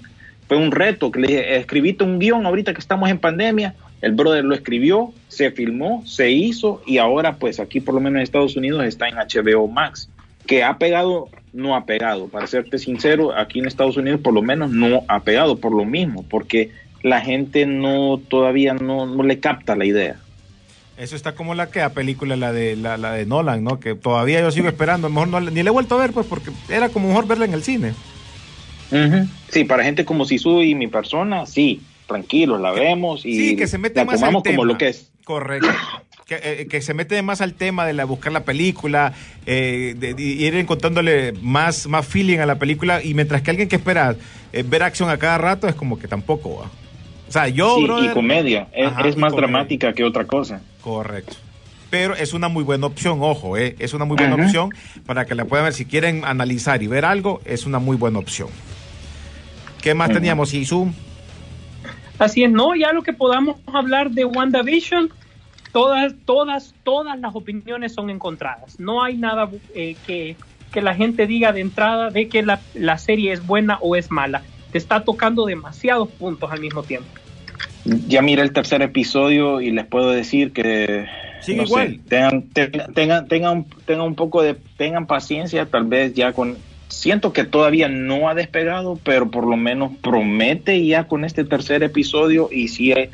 [0.47, 3.75] Fue un reto que le dije, escribiste un guion ahorita que estamos en pandemia.
[4.01, 8.19] El brother lo escribió, se filmó, se hizo y ahora pues aquí por lo menos
[8.19, 10.09] en Estados Unidos está en HBO Max.
[10.49, 12.27] Que ha pegado, no ha pegado.
[12.27, 15.85] Para serte sincero, aquí en Estados Unidos por lo menos no ha pegado por lo
[15.85, 16.73] mismo, porque
[17.03, 20.17] la gente no todavía no, no le capta la idea.
[20.97, 23.79] Eso está como la que la película, la de la, la de Nolan, ¿no?
[23.79, 25.07] Que todavía yo sigo esperando.
[25.07, 27.29] A lo mejor no, ni le he vuelto a ver, pues, porque era como mejor
[27.29, 27.93] verla en el cine.
[29.51, 33.67] Sí, para gente como Sisu y mi persona, sí, tranquilos, la vemos y Sí, que
[33.67, 35.11] se mete la más tomamos como lo que es.
[35.25, 35.69] Correcto.
[36.29, 39.15] Que, eh, que se mete más al tema de la buscar la película,
[39.47, 43.03] eh, de, de ir encontrándole más, más feeling a la película.
[43.03, 44.15] Y mientras que alguien que espera
[44.53, 46.71] eh, ver acción a cada rato es como que tampoco va.
[47.29, 49.37] O sea, yo, Sí, brother, y comedia, es, Ajá, más comedia.
[49.37, 50.61] dramática que otra cosa.
[50.83, 51.37] Correcto.
[51.89, 54.45] Pero es una muy buena opción, ojo, eh, es una muy buena Ajá.
[54.45, 54.75] opción
[55.07, 55.73] para que la puedan ver.
[55.73, 58.49] Si quieren analizar y ver algo, es una muy buena opción.
[59.81, 60.19] ¿Qué más Ujú.
[60.19, 60.93] teníamos, Isu?
[62.19, 65.09] Así es, no, ya lo que podamos hablar de WandaVision,
[65.73, 68.79] todas, todas, todas las opiniones son encontradas.
[68.79, 70.37] No hay nada eh, que,
[70.73, 74.11] que la gente diga de entrada de que la, la serie es buena o es
[74.11, 74.43] mala.
[74.73, 77.09] Te está tocando demasiados puntos al mismo tiempo.
[78.07, 81.07] Ya miré el tercer episodio y les puedo decir que
[81.41, 82.01] Sigue no igual.
[82.09, 86.57] tengan, tengan, tengan, tengan, tengan un poco de, tengan paciencia, tal vez ya con,
[86.89, 91.83] siento que todavía no ha despegado, pero por lo menos promete ya con este tercer
[91.83, 93.11] episodio y si eh,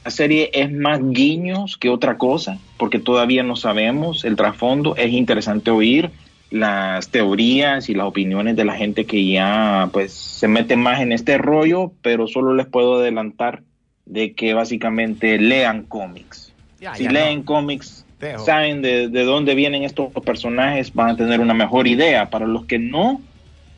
[0.00, 5.12] esta serie es más guiños que otra cosa, porque todavía no sabemos el trasfondo, es
[5.12, 6.10] interesante oír
[6.50, 11.12] las teorías y las opiniones de la gente que ya pues se mete más en
[11.12, 13.62] este rollo, pero solo les puedo adelantar
[14.06, 16.54] de que básicamente lean cómics.
[16.80, 18.42] Ya, si ya leen cómics, Dejo.
[18.42, 22.30] saben de, de dónde vienen estos personajes, van a tener una mejor idea.
[22.30, 23.20] Para los que no,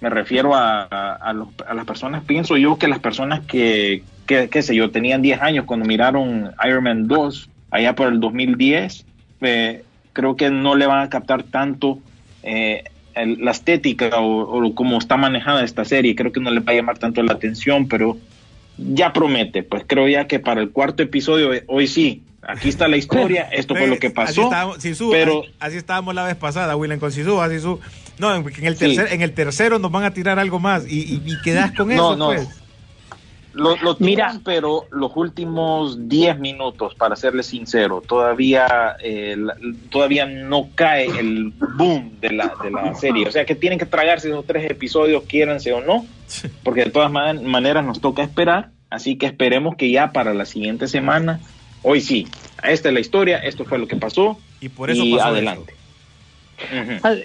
[0.03, 4.03] me refiero a, a- a los- a las personas, pienso yo que las personas que,
[4.27, 8.19] que, qué sé yo, tenían 10 años cuando miraron Iron Man 2, allá por el
[8.21, 9.07] 2010,
[9.43, 11.99] eh, creo que no le van a captar tanto
[12.43, 12.83] eh,
[13.15, 16.17] el- la estética o, o cómo está manejada esta serie.
[16.17, 18.17] Creo que no les va a llamar tanto la atención, pero
[18.77, 19.63] ya promete.
[19.63, 23.43] Pues creo ya que para el cuarto episodio, eh, hoy sí, aquí está la historia,
[23.53, 24.43] esto fue lo que Así pasó.
[24.43, 27.79] estábamos, Sisu, pero así, así estábamos la vez pasada, William, con Sisu, así Sisu.
[28.23, 28.95] No, en en el, Sí.
[28.97, 31.89] tercer, en el tercero nos van a tirar algo más y, y, y quedas con
[31.89, 32.27] No, eso, no.
[32.29, 32.49] pues.
[33.55, 39.55] Lo, lo tiran, pero los últimos 10 minutos, para serles sincero, todavía, eh, la-
[39.91, 43.27] todavía no cae el boom de la, de la serie.
[43.29, 46.07] O sea que tienen que tragarse esos tres episodios, quiéranse o no,
[46.63, 50.45] porque de todas man- maneras nos toca esperar Así que esperemos que ya para la
[50.45, 51.41] siguiente semana,
[51.83, 52.27] hoy sí,
[52.63, 55.75] esta es la historia, esto fue lo que pasó y por eso pasó adelante.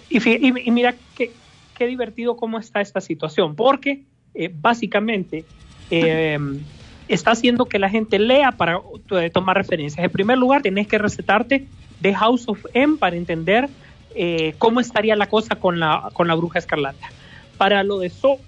[0.09, 1.31] Y, y, mira qué,
[1.77, 4.03] qué, divertido cómo está esta situación, porque
[4.33, 5.45] eh, básicamente
[5.91, 6.39] eh,
[7.07, 10.03] está haciendo que la gente lea para eh, tomar referencias.
[10.03, 11.67] En primer lugar, tenés que recetarte
[11.99, 13.69] de House of M para entender
[14.15, 17.09] eh, cómo estaría la cosa con la, con la bruja escarlata.
[17.57, 18.39] Para lo de So,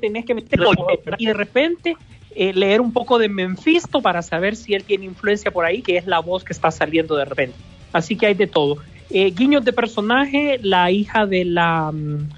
[0.00, 0.72] tenés que meterlo
[1.16, 1.96] y de repente
[2.34, 5.96] eh, leer un poco de Memfisto para saber si él tiene influencia por ahí, que
[5.96, 7.56] es la voz que está saliendo de repente.
[7.92, 8.78] Así que hay de todo.
[9.10, 11.92] Eh, guiños de personaje, la hija de la...
[11.92, 12.28] Mm,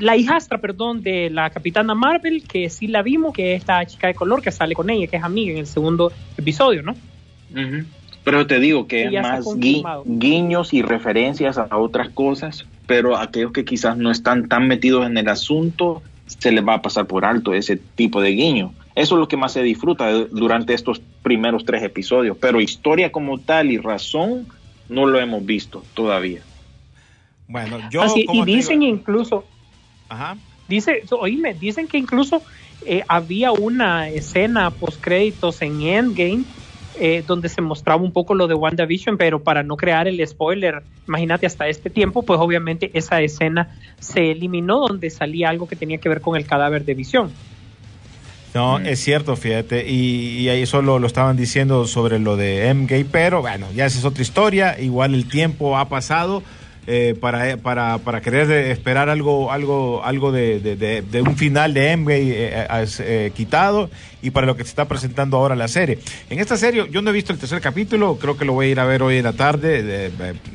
[0.00, 4.06] la hijastra, perdón, de la capitana Marvel, que sí la vimos, que es esta chica
[4.06, 6.94] de color que sale con ella, que es amiga en el segundo episodio, ¿no?
[8.24, 9.46] Pero te digo que es más
[10.04, 15.16] guiños y referencias a otras cosas, pero aquellos que quizás no están tan metidos en
[15.16, 18.72] el asunto, se les va a pasar por alto ese tipo de guiño.
[18.94, 23.38] Eso es lo que más se disfruta durante estos primeros tres episodios, pero historia como
[23.38, 24.46] tal y razón
[24.88, 26.42] no lo hemos visto todavía.
[27.46, 28.02] Bueno, yo...
[28.16, 29.44] y dicen incluso...
[30.08, 30.36] Ajá.
[30.68, 32.42] Dice, oíme, dicen que incluso
[32.84, 36.44] eh, había una escena post créditos en Endgame
[37.00, 40.82] eh, donde se mostraba un poco lo de WandaVision, pero para no crear el spoiler,
[41.06, 45.98] imagínate hasta este tiempo, pues obviamente esa escena se eliminó donde salía algo que tenía
[45.98, 47.30] que ver con el cadáver de Visión.
[48.54, 53.42] No, es cierto, fíjate, y, ahí solo lo estaban diciendo sobre lo de M-Gay, pero
[53.42, 56.42] bueno, ya esa es otra historia, igual el tiempo ha pasado,
[56.90, 62.66] eh, para, para, para, querer esperar algo, algo, algo de, de, un final de eh,
[63.00, 63.90] eh, quitado
[64.22, 65.98] y para lo que se está presentando ahora la serie.
[66.30, 68.70] En esta serie yo no he visto el tercer capítulo, creo que lo voy a
[68.70, 70.10] ir a ver hoy en la tarde,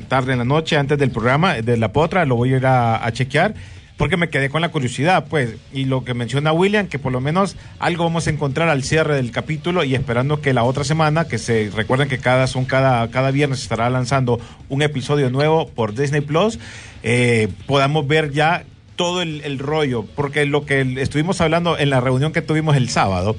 [0.08, 3.08] tarde en la noche, antes del programa de La Potra, lo voy a ir a
[3.12, 3.54] chequear
[3.96, 7.20] porque me quedé con la curiosidad, pues, y lo que menciona William, que por lo
[7.20, 11.28] menos algo vamos a encontrar al cierre del capítulo y esperando que la otra semana,
[11.28, 15.94] que se recuerden que cada son cada cada viernes estará lanzando un episodio nuevo por
[15.94, 16.58] Disney Plus,
[17.02, 18.64] eh, podamos ver ya
[18.96, 22.88] todo el, el rollo, porque lo que estuvimos hablando en la reunión que tuvimos el
[22.88, 23.36] sábado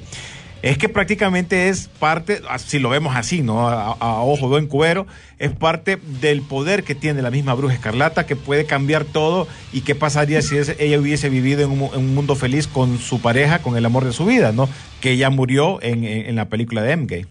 [0.62, 3.68] es que prácticamente es parte, si lo vemos así, ¿no?
[3.68, 5.06] A, ojo en cuero,
[5.38, 9.82] es parte del poder que tiene la misma bruja escarlata que puede cambiar todo y
[9.82, 13.84] qué pasaría si ella hubiese vivido en un, mundo feliz con su pareja, con el
[13.84, 14.68] amor de su vida, ¿no?
[15.00, 17.26] Que ella murió en, en, la película de M-Gay.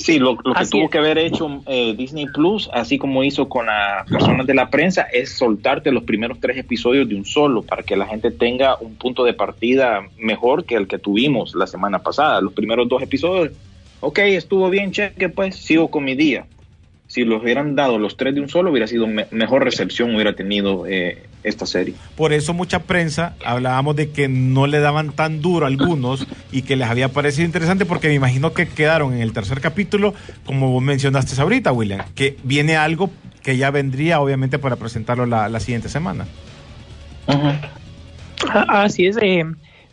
[0.00, 4.08] Sí, lo, que tuvo que haber hecho eh, Disney Plus, así como hizo con las
[4.08, 7.96] personas de la prensa, es soltarte los primeros tres episodios de un solo para que
[7.96, 12.40] la gente tenga un punto de partida mejor que el que tuvimos la semana pasada.
[12.40, 13.52] Los primeros dos episodios,
[14.00, 16.46] ok, estuvo bien, cheque, pues sigo con mi día
[17.10, 20.86] si los hubieran dado los tres de un solo, hubiera sido mejor recepción, hubiera tenido
[20.86, 21.92] eh, esta serie.
[22.14, 26.62] Por eso mucha prensa hablábamos de que no le daban tan duro a algunos y
[26.62, 30.14] que les había parecido interesante porque me imagino que quedaron en el tercer capítulo,
[30.46, 33.10] como vos mencionaste ahorita, William, que viene algo
[33.42, 36.28] que ya vendría obviamente para presentarlo la, siguiente semana.
[37.26, 39.16] Ah, así es.
[39.20, 39.44] Eh,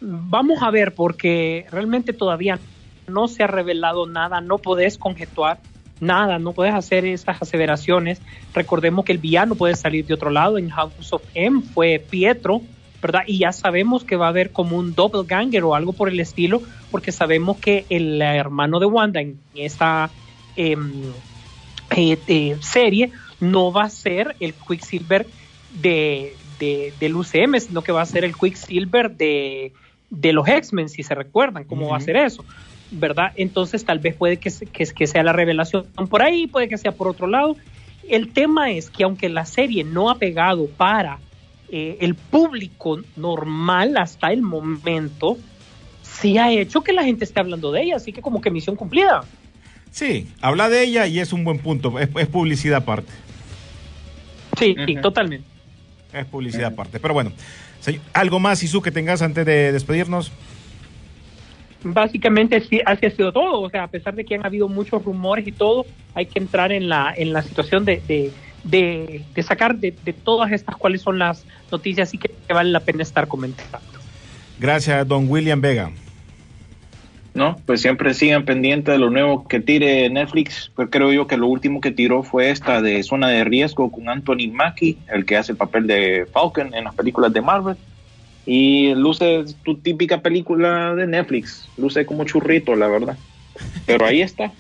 [0.02, 2.60] vamos a ver porque realmente todavía
[3.08, 5.58] no se ha revelado nada, no podés conjetuar
[6.00, 8.22] nada, no puedes hacer estas aseveraciones.
[8.54, 10.58] Recordemos que el villano puede salir de otro lado.
[10.58, 12.62] En House of M fue Pietro,
[13.02, 13.22] ¿verdad?
[13.28, 16.62] Y ya sabemos que va a haber como un doppelganger o algo por el estilo,
[16.92, 20.10] porque sabemos que el hermano de Wanda en esta
[20.56, 21.12] em,
[21.96, 25.28] eh, eh, serie no va a ser el Quicksilver
[25.82, 29.74] de, de, del UCM, sino que va a ser el Quicksilver de,
[30.10, 32.44] de los X-Men, si se recuerdan cómo va a ser eso.
[32.92, 33.32] ¿Verdad?
[33.36, 37.08] Entonces tal vez puede que, que, sea la revelación por ahí, puede que sea por
[37.08, 37.56] otro lado.
[38.08, 41.20] El tema es que aunque la serie no ha pegado para
[41.70, 45.38] eh, el público normal hasta el momento,
[46.02, 48.76] sí ha hecho que la gente esté hablando de ella, así que como que misión
[48.76, 49.24] cumplida.
[49.92, 53.12] Sí, habla de ella y es un buen punto, es, publicidad aparte.
[54.58, 55.48] Sí, totalmente.
[56.14, 57.32] Es publicidad aparte, pero bueno,
[58.14, 60.32] ¿algo más, Isu, que tengas antes de despedirnos?
[61.84, 63.62] Básicamente sí, así ha sido todo.
[63.62, 66.72] O sea, a pesar de que han habido muchos rumores y todo, hay que entrar
[66.72, 68.32] en la, en la situación de, de,
[68.64, 73.04] de, sacar de, de, todas estas cuáles son las noticias y que, vale la pena
[73.04, 73.80] estar comentando.
[74.60, 75.92] Gracias, don William Vega.
[77.34, 80.72] No, pues siempre sigan pendientes de lo nuevo que tire Netflix.
[80.76, 84.10] Pues creo yo que lo último que tiró fue esta de Zona de Riesgo con
[84.10, 87.78] Anthony Mackie, el que hace el papel de Falcon en las películas de Marvel.
[88.48, 91.68] Y luce tu típica película de Netflix.
[91.78, 93.18] Luce como churrito, la verdad.
[93.86, 94.54] Pero ahí está.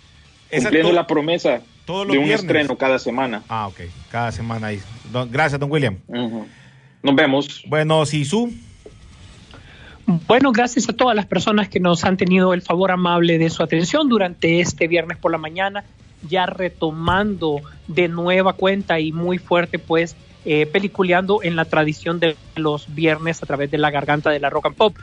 [0.50, 3.42] Cumpliendo la promesa de un estreno cada semana.
[3.48, 3.80] Ah, ok.
[4.10, 4.80] Cada semana ahí.
[5.30, 5.96] gracias, don William.
[7.02, 7.62] Nos vemos.
[7.66, 8.52] Bueno, Sisu.
[10.26, 13.62] Bueno, gracias a todas las personas que nos han tenido el favor amable de su
[13.62, 15.84] atención durante este viernes por la mañana,
[16.28, 22.36] ya retomando de nueva cuenta y muy fuerte, pues, eh, peliculeando en la tradición de
[22.56, 24.96] los viernes a través de la garganta de la rock and pop.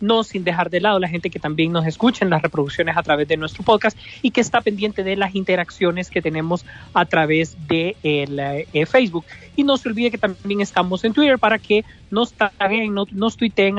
[0.00, 3.02] No sin dejar de lado la gente que también nos escucha en las reproducciones a
[3.02, 7.56] través de nuestro podcast y que está pendiente de las interacciones que tenemos a través
[7.66, 9.24] de el, eh, Facebook.
[9.56, 13.36] Y no se olvide que también estamos en Twitter para que nos taguen, nos, nos
[13.38, 13.78] tuiteen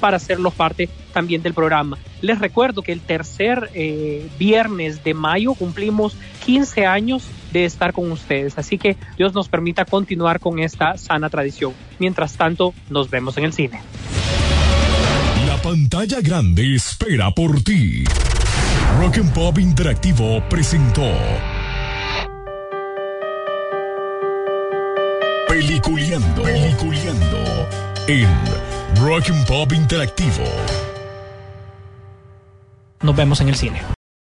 [0.00, 1.98] para hacerlo parte también del programa.
[2.20, 8.10] Les recuerdo que el tercer eh, viernes de mayo cumplimos 15 años de estar con
[8.10, 11.72] ustedes, así que Dios nos permita continuar con esta sana tradición.
[11.98, 13.80] Mientras tanto, nos vemos en el cine.
[15.46, 18.04] La pantalla grande espera por ti.
[18.98, 21.10] Rock and Pop Interactivo presentó
[25.48, 27.68] Peliculeando, Peliculeando
[28.08, 28.28] en
[28.98, 30.44] Rock and Pop Interactivo.
[33.02, 33.95] Nos vemos en el cine.